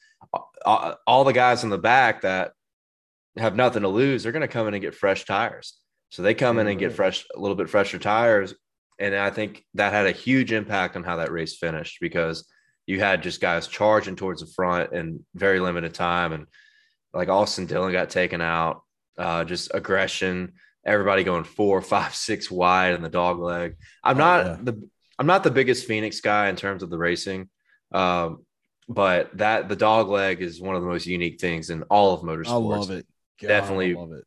[0.65, 2.51] all the guys in the back that
[3.37, 5.77] have nothing to lose, they're going to come in and get fresh tires.
[6.09, 8.53] So they come in and get fresh, a little bit fresher tires.
[8.99, 12.45] And I think that had a huge impact on how that race finished because
[12.91, 16.33] you had just guys charging towards the front in very limited time.
[16.33, 16.45] And
[17.13, 18.83] like Austin Dillon got taken out,
[19.17, 20.53] uh, just aggression,
[20.85, 23.77] everybody going four, five, six wide in the dog leg.
[24.03, 24.57] I'm oh, not yeah.
[24.61, 27.49] the I'm not the biggest Phoenix guy in terms of the racing.
[27.93, 28.45] Um,
[28.89, 32.21] but that the dog leg is one of the most unique things in all of
[32.23, 32.47] motorsports.
[32.47, 33.07] I love it.
[33.39, 34.25] God, definitely love it.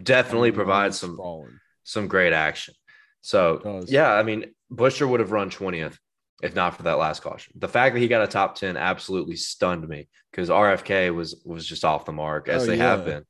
[0.00, 1.58] Definitely provides some sprawling.
[1.82, 2.74] some great action.
[3.22, 5.98] So yeah, I mean, Buescher would have run 20th
[6.42, 7.54] if not for that last caution.
[7.56, 11.66] The fact that he got a top 10 absolutely stunned me because RFK was was
[11.66, 12.90] just off the mark as oh, they yeah.
[12.90, 13.24] have been.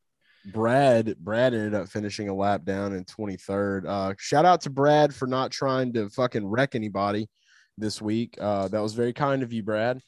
[0.47, 3.87] Brad Brad ended up finishing a lap down in 23rd.
[3.87, 7.29] Uh, shout out to Brad for not trying to fucking wreck anybody
[7.79, 8.37] this week.
[8.41, 10.01] Uh, that was very kind of you, Brad.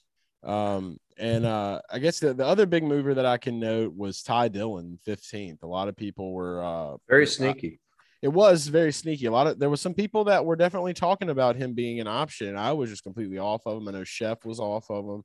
[0.45, 4.23] Um, and uh, I guess the, the other big mover that I can note was
[4.23, 5.63] Ty Dillon, 15th.
[5.65, 7.81] A lot of people were uh, very sneaky.
[8.23, 9.27] It was very sneaky.
[9.27, 12.09] A lot of there was some people that were definitely talking about him being an
[12.09, 12.57] option.
[12.57, 13.89] I was just completely off of him.
[13.89, 15.23] I know Chef was off of him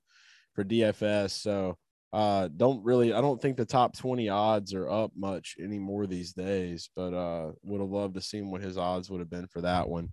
[0.54, 1.32] for DFS.
[1.32, 1.78] So
[2.14, 6.32] uh, don't really i don't think the top 20 odds are up much anymore these
[6.32, 9.62] days but uh, would have loved to see what his odds would have been for
[9.62, 10.10] that one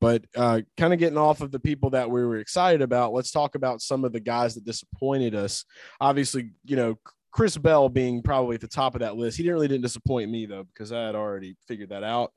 [0.00, 3.32] but uh, kind of getting off of the people that we were excited about let's
[3.32, 5.64] talk about some of the guys that disappointed us
[6.00, 6.96] obviously you know
[7.32, 10.30] chris bell being probably at the top of that list he didn't really didn't disappoint
[10.30, 12.32] me though because i had already figured that out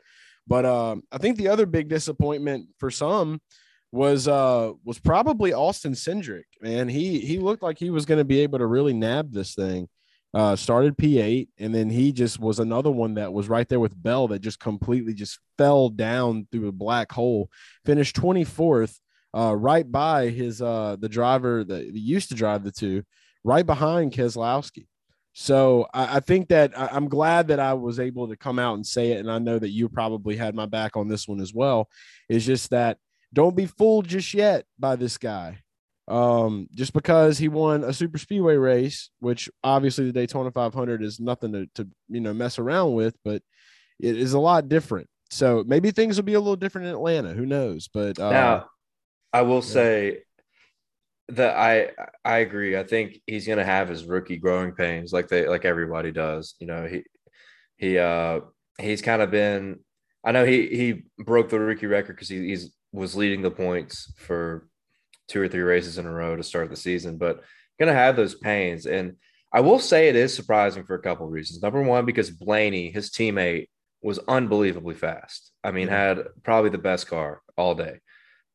[0.47, 3.39] but um, i think the other big disappointment for some
[3.93, 6.45] was uh was probably Austin Cindric.
[6.60, 9.53] Man, he he looked like he was going to be able to really nab this
[9.53, 9.88] thing.
[10.34, 14.01] Uh, started P8, and then he just was another one that was right there with
[14.01, 17.51] Bell that just completely just fell down through a black hole.
[17.86, 18.97] Finished 24th,
[19.38, 23.03] uh, right by his uh the driver that used to drive the two,
[23.43, 24.88] right behind Keselowski.
[25.34, 28.75] So I, I think that I, I'm glad that I was able to come out
[28.75, 31.41] and say it, and I know that you probably had my back on this one
[31.41, 31.89] as well.
[32.29, 32.97] Is just that
[33.34, 35.60] don't be fooled just yet by this guy.
[36.08, 41.19] Um, just because he won a super speedway race, which obviously the Daytona 500 is
[41.19, 43.41] nothing to, to you know mess around with, but
[43.99, 45.08] it is a lot different.
[45.32, 47.34] So maybe things will be a little different in Atlanta.
[47.34, 47.89] Who knows?
[47.91, 48.65] But uh, now,
[49.32, 49.62] I will yeah.
[49.62, 50.23] say
[51.29, 51.89] that I
[52.25, 52.77] I agree.
[52.77, 56.55] I think he's gonna have his rookie growing pains, like they like everybody does.
[56.59, 57.03] You know, he
[57.77, 58.41] he uh
[58.79, 59.79] he's kind of been.
[60.23, 64.13] I know he he broke the rookie record because he, he's was leading the points
[64.17, 64.67] for
[65.27, 67.41] two or three races in a row to start the season, but
[67.79, 68.86] to have those pains.
[68.86, 69.17] And
[69.51, 71.62] I will say it is surprising for a couple of reasons.
[71.62, 73.67] Number one, because Blaney, his teammate,
[74.01, 75.51] was unbelievably fast.
[75.63, 77.99] I mean, had probably the best car all day.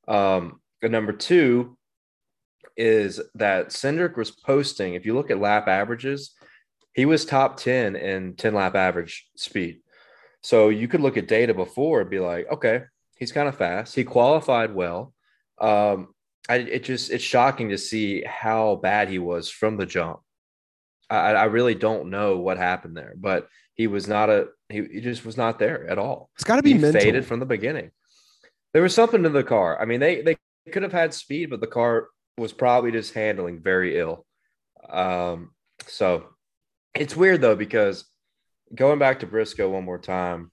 [0.07, 1.78] Um, and number two
[2.79, 6.33] is that Cindric was posting, if you look at lap averages,
[6.95, 9.81] he was top 10 in 10 lap average speed.
[10.43, 12.85] So you could look at data before and be like, okay,
[13.19, 13.97] He's kind of fast.
[13.97, 15.13] He qualified well.
[15.61, 16.15] Um,
[16.49, 20.21] I, it just it's shocking to see how bad he was from the jump.
[21.11, 25.01] I, I really don't know what happened there, but he was not a he, he
[25.01, 26.31] just was not there at all.
[26.37, 27.01] It's got to be he mental.
[27.01, 27.91] faded from the beginning.
[28.73, 29.81] There was something in the car.
[29.81, 30.37] I mean, they they
[30.71, 32.07] could have had speed, but the car
[32.39, 34.25] was probably just handling very ill.
[34.89, 35.51] Um,
[35.87, 36.29] so
[36.95, 38.05] it's weird though because
[38.75, 40.51] going back to Briscoe one more time,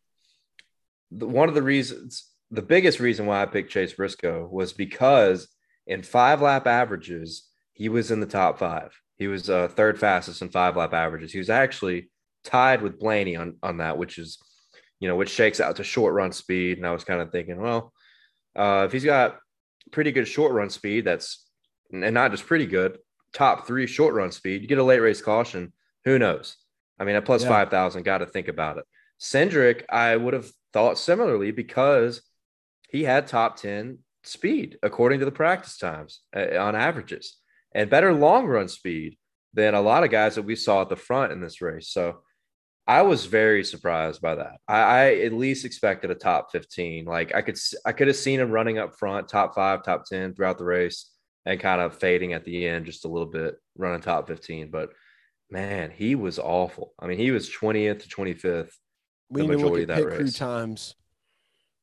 [1.11, 5.47] the, one of the reasons the biggest reason why I picked Chase Briscoe was because
[5.87, 8.91] in five lap averages, he was in the top five.
[9.17, 11.31] He was uh, third fastest in five lap averages.
[11.31, 12.09] He was actually
[12.43, 14.37] tied with Blaney on, on that, which is,
[14.99, 16.77] you know, which shakes out to short run speed.
[16.77, 17.91] And I was kind of thinking, well,
[18.55, 19.37] uh, if he's got
[19.91, 21.44] pretty good short run speed, that's
[21.91, 22.97] and not just pretty good,
[23.33, 25.73] top three short run speed, you get a late race caution.
[26.05, 26.57] Who knows?
[26.99, 27.49] I mean, at plus yeah.
[27.49, 28.85] 5,000, got to think about it.
[29.19, 32.21] Cindric, I would have thought similarly because
[32.89, 37.37] he had top 10 speed according to the practice times uh, on averages
[37.73, 39.17] and better long run speed
[39.53, 41.89] than a lot of guys that we saw at the front in this race.
[41.89, 42.21] So
[42.87, 44.57] I was very surprised by that.
[44.67, 47.05] I, I, at least expected a top 15.
[47.05, 50.35] Like I could I could have seen him running up front, top five, top 10
[50.35, 51.09] throughout the race,
[51.45, 54.69] and kind of fading at the end just a little bit, running top 15.
[54.71, 54.89] But
[55.49, 56.93] man, he was awful.
[56.99, 58.71] I mean, he was 20th to 25th.
[59.29, 60.17] We need to look at pit race.
[60.17, 60.95] crew times.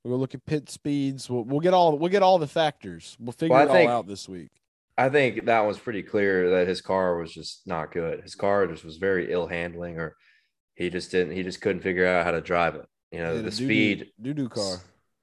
[0.05, 1.31] We'll look at pit speeds.
[1.31, 3.17] We'll, we'll get all we'll get all the factors.
[3.21, 4.51] We'll figure well, it think, all out this week.
[4.99, 8.21] I think that was pretty clear that his car was just not good.
[8.23, 10.17] His car just was very ill handling or–
[10.75, 11.35] he just didn't.
[11.35, 12.87] He just couldn't figure out how to drive it.
[13.11, 14.09] You know, yeah, the, the speed.
[14.21, 14.79] Doo doo car.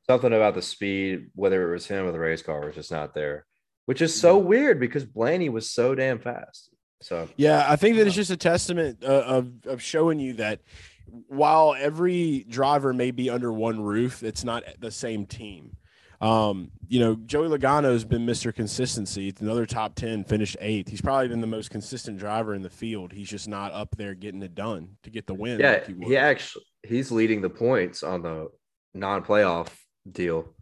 [0.07, 3.13] Something about the speed, whether it was him or the race car, was just not
[3.13, 3.45] there.
[3.89, 6.69] Which is so weird because Blaney was so damn fast.
[7.01, 10.59] So yeah, I think that it's just a testament uh, of of showing you that
[11.07, 15.75] while every driver may be under one roof, it's not the same team.
[16.21, 18.53] Um, you know, Joey Logano has been Mr.
[18.53, 19.29] Consistency.
[19.29, 20.87] It's another top 10, finished eighth.
[20.87, 23.11] He's probably been the most consistent driver in the field.
[23.11, 25.59] He's just not up there getting it done to get the win.
[25.59, 28.49] Yeah, like he, he, actually he's leading the points on the
[28.93, 29.69] non-playoff
[30.11, 30.53] deal.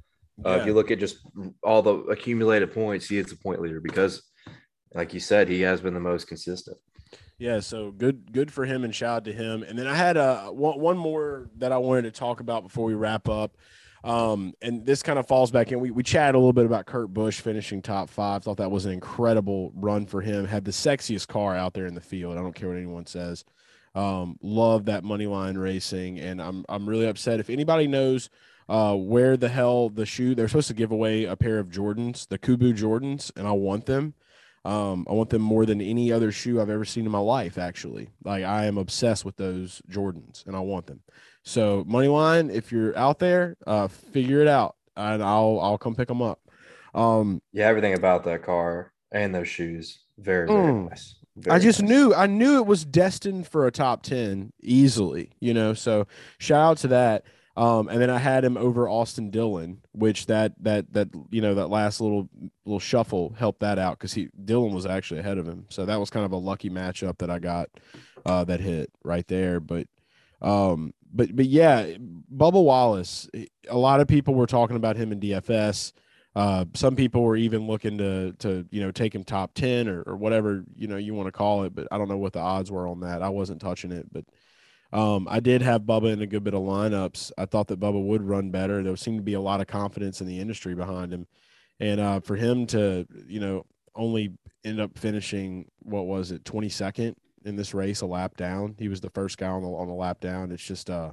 [0.46, 0.56] Uh, yeah.
[0.58, 1.18] If you look at just
[1.64, 4.22] all the accumulated points, he is the point leader because,
[4.94, 6.78] like you said, he has been the most consistent.
[7.40, 9.64] Yeah, so good, good for him, and shout out to him.
[9.64, 12.86] And then I had a one, one more that I wanted to talk about before
[12.86, 13.58] we wrap up.
[14.04, 15.80] Um, and this kind of falls back in.
[15.80, 18.44] We, we chatted a little bit about Kurt Busch finishing top five.
[18.44, 20.46] Thought that was an incredible run for him.
[20.46, 22.38] Had the sexiest car out there in the field.
[22.38, 23.44] I don't care what anyone says.
[23.96, 27.40] Um, love that MoneyLion racing, and I'm I'm really upset.
[27.40, 28.30] If anybody knows
[28.70, 32.28] uh, where the hell the shoe they're supposed to give away a pair of Jordans,
[32.28, 34.14] the Kubu Jordans, and I want them.
[34.66, 37.58] Um, I want them more than any other shoe I've ever seen in my life.
[37.58, 41.02] Actually, like I am obsessed with those Jordans, and I want them.
[41.44, 46.10] So MoneyLion, if you're out there, uh, figure it out, and I'll I'll come pick
[46.10, 46.42] them up.
[46.94, 51.16] Um, yeah, everything about that car and those shoes, very very mm, nice.
[51.38, 51.90] Very I just nice.
[51.90, 55.74] knew I knew it was destined for a top ten easily, you know.
[55.74, 56.08] So
[56.40, 57.24] shout out to that.
[57.58, 61.56] Um, and then I had him over Austin Dillon, which that that that you know
[61.56, 62.30] that last little
[62.66, 66.00] little shuffle helped that out because he Dillon was actually ahead of him, so that
[66.00, 67.70] was kind of a lucky matchup that I got
[68.28, 69.60] uh, that hit right there.
[69.60, 69.88] But
[70.40, 71.94] um, but but yeah,
[72.32, 73.28] Bubba Wallace.
[73.68, 75.94] A lot of people were talking about him in DFS.
[76.36, 80.04] Uh, some people were even looking to to you know take him top ten or,
[80.04, 81.74] or whatever you know you want to call it.
[81.74, 83.24] But I don't know what the odds were on that.
[83.24, 84.26] I wasn't touching it, but
[84.94, 87.32] um, I did have Bubba in a good bit of lineups.
[87.38, 88.82] I thought that Bubba would run better.
[88.82, 91.28] There seemed to be a lot of confidence in the industry behind him,
[91.80, 93.66] and uh, for him to you know
[93.96, 94.34] only
[94.64, 97.16] end up finishing what was it twenty second
[97.46, 98.76] in this race a lap down.
[98.78, 100.52] He was the first guy on the on the lap down.
[100.52, 101.12] It's just uh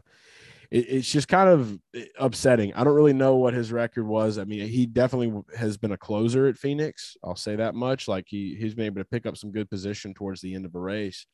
[0.71, 1.79] it, it's just kind of
[2.19, 2.75] upsetting.
[2.75, 4.39] I don't really know what his record was.
[4.39, 7.17] I mean, he definitely has been a closer at Phoenix.
[7.25, 8.09] I'll say that much.
[8.09, 10.75] Like he he's been able to pick up some good position towards the end of
[10.75, 11.27] a race.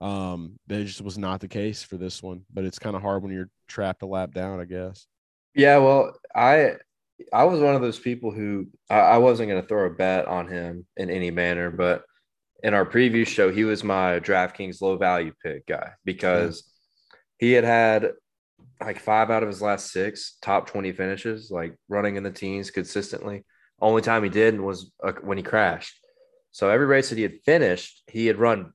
[0.00, 2.44] Um, that just was not the case for this one.
[2.52, 5.06] But it's kind of hard when you're trapped a lap down, I guess.
[5.54, 6.74] Yeah, well, I
[7.32, 10.26] I was one of those people who I, I wasn't going to throw a bet
[10.26, 12.04] on him in any manner, but
[12.62, 16.64] in our preview show, he was my DraftKings low value pick guy because
[17.40, 17.46] yeah.
[17.46, 18.12] he had had
[18.80, 22.70] like five out of his last six top 20 finishes, like running in the teens
[22.70, 23.44] consistently.
[23.80, 25.98] Only time he did was uh, when he crashed.
[26.52, 28.72] So every race that he had finished, he had run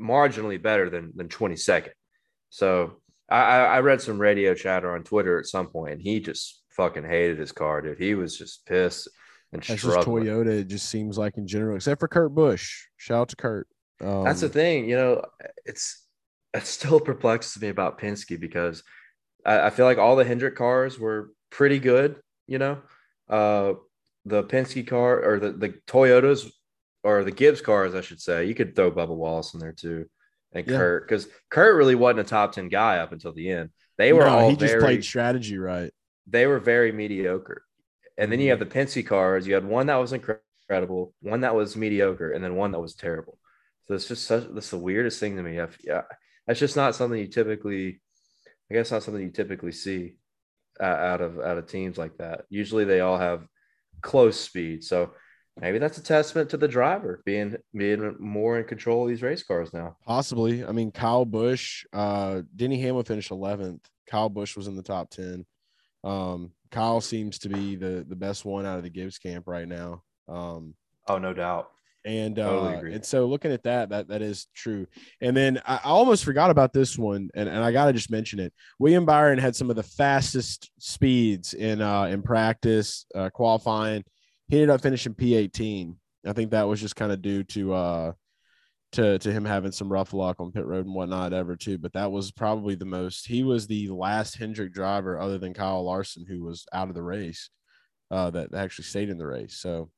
[0.00, 1.90] marginally better than, than 22nd.
[2.50, 6.62] So I, I read some radio chatter on Twitter at some point, and he just
[6.70, 7.98] fucking hated his car, dude.
[7.98, 9.08] He was just pissed
[9.52, 10.60] and That's just Toyota.
[10.60, 12.86] It just seems like in general, except for Kurt Busch.
[12.96, 13.68] Shout out to Kurt.
[14.00, 15.22] Um, That's the thing, you know.
[15.64, 16.04] It's
[16.54, 18.82] it still perplexes me about Penske because
[19.44, 22.20] I, I, feel like all the Hendrick cars were pretty good.
[22.46, 22.78] You know,
[23.28, 23.74] uh,
[24.24, 26.50] the Penske car or the the Toyotas
[27.06, 28.46] or the Gibbs cars, I should say.
[28.46, 30.06] You could throw Bubba Wallace in there too,
[30.52, 30.76] and yeah.
[30.76, 33.70] Kurt because Kurt really wasn't a top ten guy up until the end.
[33.96, 35.92] They were no, all he just played strategy right.
[36.26, 37.62] They were very mediocre.
[38.18, 39.46] And then you have the Penske cars.
[39.46, 42.94] You had one that was incredible, one that was mediocre, and then one that was
[42.94, 43.38] terrible.
[43.86, 45.60] So it's just such that's the weirdest thing to me.
[45.60, 46.02] I've, yeah,
[46.46, 48.00] that's just not something you typically,
[48.68, 50.16] I guess, not something you typically see
[50.80, 52.46] uh, out of out of teams like that.
[52.48, 53.46] Usually they all have
[54.02, 54.82] close speed.
[54.82, 55.12] So
[55.60, 59.42] maybe that's a testament to the driver being being more in control of these race
[59.42, 59.96] cars now.
[60.06, 60.64] Possibly.
[60.64, 63.80] I mean, Kyle Busch, uh, Denny Hamlin finished 11th.
[64.08, 65.44] Kyle Busch was in the top 10.
[66.04, 69.66] Um, Kyle seems to be the the best one out of the Gibbs camp right
[69.66, 70.02] now.
[70.28, 70.74] Um,
[71.08, 71.70] oh, no doubt.
[72.04, 74.86] And uh, totally and so looking at that, that that is true.
[75.20, 78.38] And then I, I almost forgot about this one, and, and I gotta just mention
[78.38, 78.52] it.
[78.78, 84.04] William Byron had some of the fastest speeds in uh, in practice, uh, qualifying.
[84.48, 85.96] He ended up finishing P18.
[86.26, 88.12] I think that was just kind of due to uh,
[88.92, 91.78] to to him having some rough luck on pit road and whatnot ever too.
[91.78, 93.26] But that was probably the most.
[93.26, 97.02] He was the last Hendrick driver other than Kyle Larson who was out of the
[97.02, 97.50] race,
[98.10, 99.56] uh, that actually stayed in the race.
[99.56, 99.90] So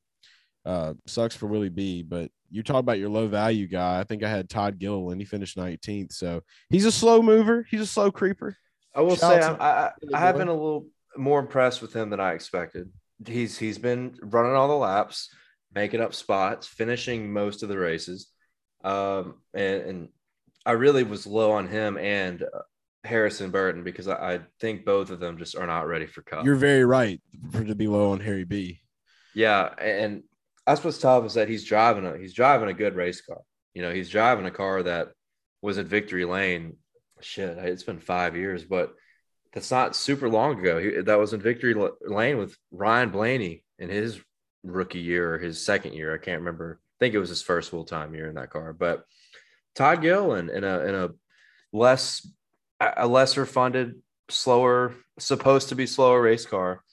[0.64, 2.02] uh, sucks for Willie B.
[2.02, 4.00] But you talk about your low value guy.
[4.00, 5.20] I think I had Todd Gilliland.
[5.20, 6.12] He finished 19th.
[6.12, 7.66] So he's a slow mover.
[7.70, 8.56] He's a slow creeper.
[8.94, 10.86] I will Shout say I, I, I have been a little
[11.16, 12.90] more impressed with him than I expected.
[13.26, 15.30] He's he's been running all the laps,
[15.74, 18.28] making up spots, finishing most of the races.
[18.84, 20.08] Um, and, and
[20.64, 22.60] I really was low on him and uh,
[23.04, 26.44] Harrison Burton because I, I, think both of them just are not ready for Cup.
[26.44, 28.80] You're very right for to be low on Harry B.
[29.34, 30.22] Yeah, and
[30.66, 33.40] that's what's tough is that he's driving a he's driving a good race car.
[33.74, 35.08] You know, he's driving a car that
[35.62, 36.76] was in victory lane.
[37.20, 38.94] Shit, it's been five years, but
[39.58, 40.78] that's not super long ago.
[40.78, 41.74] He, that was in victory
[42.06, 44.20] lane with Ryan Blaney in his
[44.62, 46.14] rookie year or his second year.
[46.14, 48.72] I can't remember I think it was his first full time year in that car.
[48.72, 49.04] But
[49.74, 51.08] Todd Gill in, in a in a
[51.72, 52.24] less
[52.80, 53.96] a lesser funded,
[54.30, 56.84] slower, supposed to be slower race car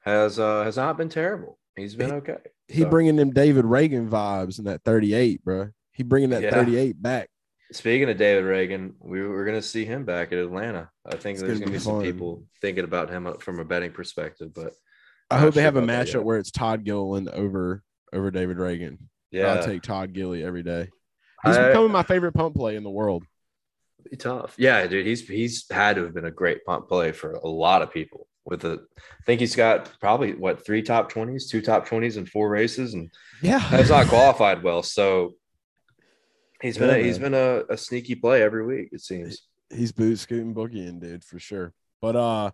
[0.00, 1.58] has uh has not been terrible.
[1.76, 2.38] He's been okay.
[2.68, 2.88] He so.
[2.88, 5.68] bringing them David Ragan vibes in that 38, bro.
[5.92, 6.54] He bringing that yeah.
[6.54, 7.28] 38 back.
[7.70, 10.88] Speaking of David Ragan, we were going to see him back at Atlanta.
[11.04, 13.64] I think it's there's going to be, some people thinking about him uh, from a
[13.64, 14.72] betting perspective, but
[15.30, 18.98] I hope they have a matchup where it's Todd Gilliland over over David Ragan.
[19.30, 20.88] Yeah, I'll take Todd Gilly every day.
[21.44, 23.24] He's I, becoming my favorite pump play in the world.
[24.10, 25.06] Be tough, yeah, dude.
[25.06, 28.26] He's he's had to have been a great pump play for a lot of people.
[28.46, 32.26] With a, I think he's got probably what three top twenties, two top twenties and
[32.26, 33.10] four races, and
[33.42, 34.82] yeah, has not qualified well.
[34.82, 35.34] So
[36.62, 38.88] he's been yeah, a, he's been a, a, sneaky play every week.
[38.92, 41.72] It seems he's boot scooting boogieing, dude, for sure.
[42.00, 42.50] But uh,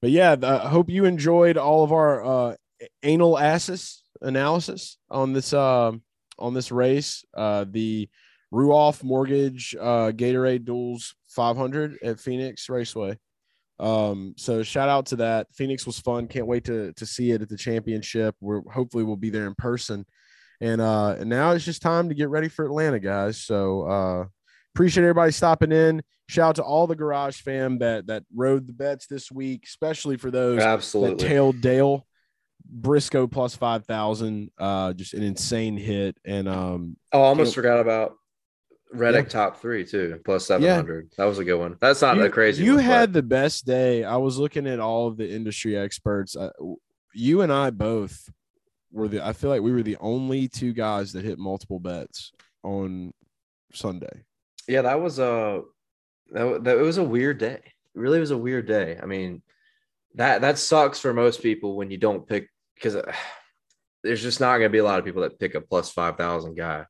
[0.00, 2.56] but yeah, I hope you enjoyed all of our uh
[3.02, 5.92] anal asses analysis on this uh,
[6.38, 7.24] on this race.
[7.34, 8.08] Uh, the
[8.52, 13.18] Ruoff Mortgage uh, Gatorade Duels 500 at Phoenix Raceway.
[13.80, 15.48] Um, so shout out to that.
[15.52, 16.28] Phoenix was fun.
[16.28, 18.34] Can't wait to to see it at the championship.
[18.40, 20.06] We're hopefully we'll be there in person.
[20.60, 23.40] And uh, now it's just time to get ready for Atlanta, guys.
[23.42, 24.26] So uh,
[24.74, 26.02] appreciate everybody stopping in.
[26.28, 30.16] Shout out to all the garage fam that that rode the bets this week, especially
[30.16, 31.16] for those Absolutely.
[31.16, 32.06] that tailed Dale.
[32.66, 36.16] Briscoe plus five thousand, uh, just an insane hit.
[36.24, 38.14] And um, oh, I almost forgot about
[38.90, 39.28] Reddick yeah.
[39.28, 41.08] top three too, plus seven hundred.
[41.10, 41.14] Yeah.
[41.18, 41.76] That was a good one.
[41.78, 42.64] That's not you, a crazy.
[42.64, 43.18] You one, had but...
[43.18, 44.02] the best day.
[44.02, 46.36] I was looking at all of the industry experts.
[46.36, 46.52] Uh,
[47.12, 48.30] you and I both
[48.94, 49.24] were the.
[49.24, 52.32] I feel like we were the only two guys that hit multiple bets
[52.62, 53.12] on
[53.72, 54.24] Sunday.
[54.66, 55.62] Yeah, that was a
[56.30, 57.60] that, that it was a weird day.
[57.64, 58.98] It really was a weird day.
[59.02, 59.42] I mean,
[60.14, 63.12] that that sucks for most people when you don't pick because uh,
[64.02, 66.54] there's just not going to be a lot of people that pick a plus 5,000
[66.54, 66.84] guy,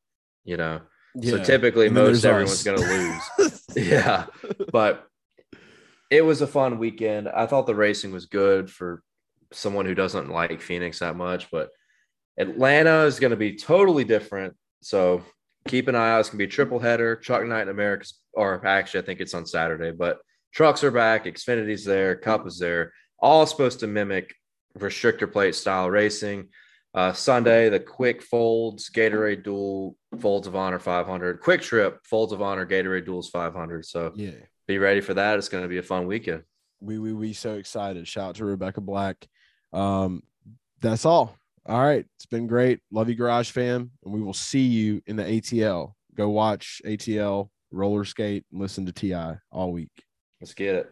[0.44, 0.80] you know?
[1.14, 1.30] Yeah.
[1.30, 3.64] So typically, most everyone's going to lose.
[3.76, 4.26] yeah.
[4.72, 5.06] But
[6.10, 7.28] it was a fun weekend.
[7.28, 9.00] I thought the racing was good for
[9.52, 11.70] someone who doesn't like Phoenix that much, but
[12.38, 14.54] Atlanta is going to be totally different.
[14.82, 15.22] So
[15.68, 16.20] keep an eye out.
[16.20, 19.20] It's going to be a triple header, Truck Night in America, or actually, I think
[19.20, 20.18] it's on Saturday, but
[20.52, 24.34] trucks are back, Xfinity's there, Cup is there, all supposed to mimic
[24.78, 26.48] restrictor plate style racing.
[26.94, 32.64] Uh, Sunday, the quick folds, Gatorade duel, folds of honor 500, QuikTrip, folds of honor,
[32.64, 33.84] Gatorade duels 500.
[33.84, 34.30] So yeah,
[34.68, 35.36] be ready for that.
[35.36, 36.44] It's going to be a fun weekend.
[36.80, 38.06] We we we so excited.
[38.06, 39.26] Shout out to Rebecca Black.
[39.72, 40.22] Um,
[40.80, 41.36] that's all.
[41.66, 42.80] All right, it's been great.
[42.90, 45.94] Love you, Garage Fam, and we will see you in the ATL.
[46.14, 49.38] Go watch ATL roller skate and listen to T.I.
[49.50, 49.90] all week.
[50.40, 50.90] Let's get it.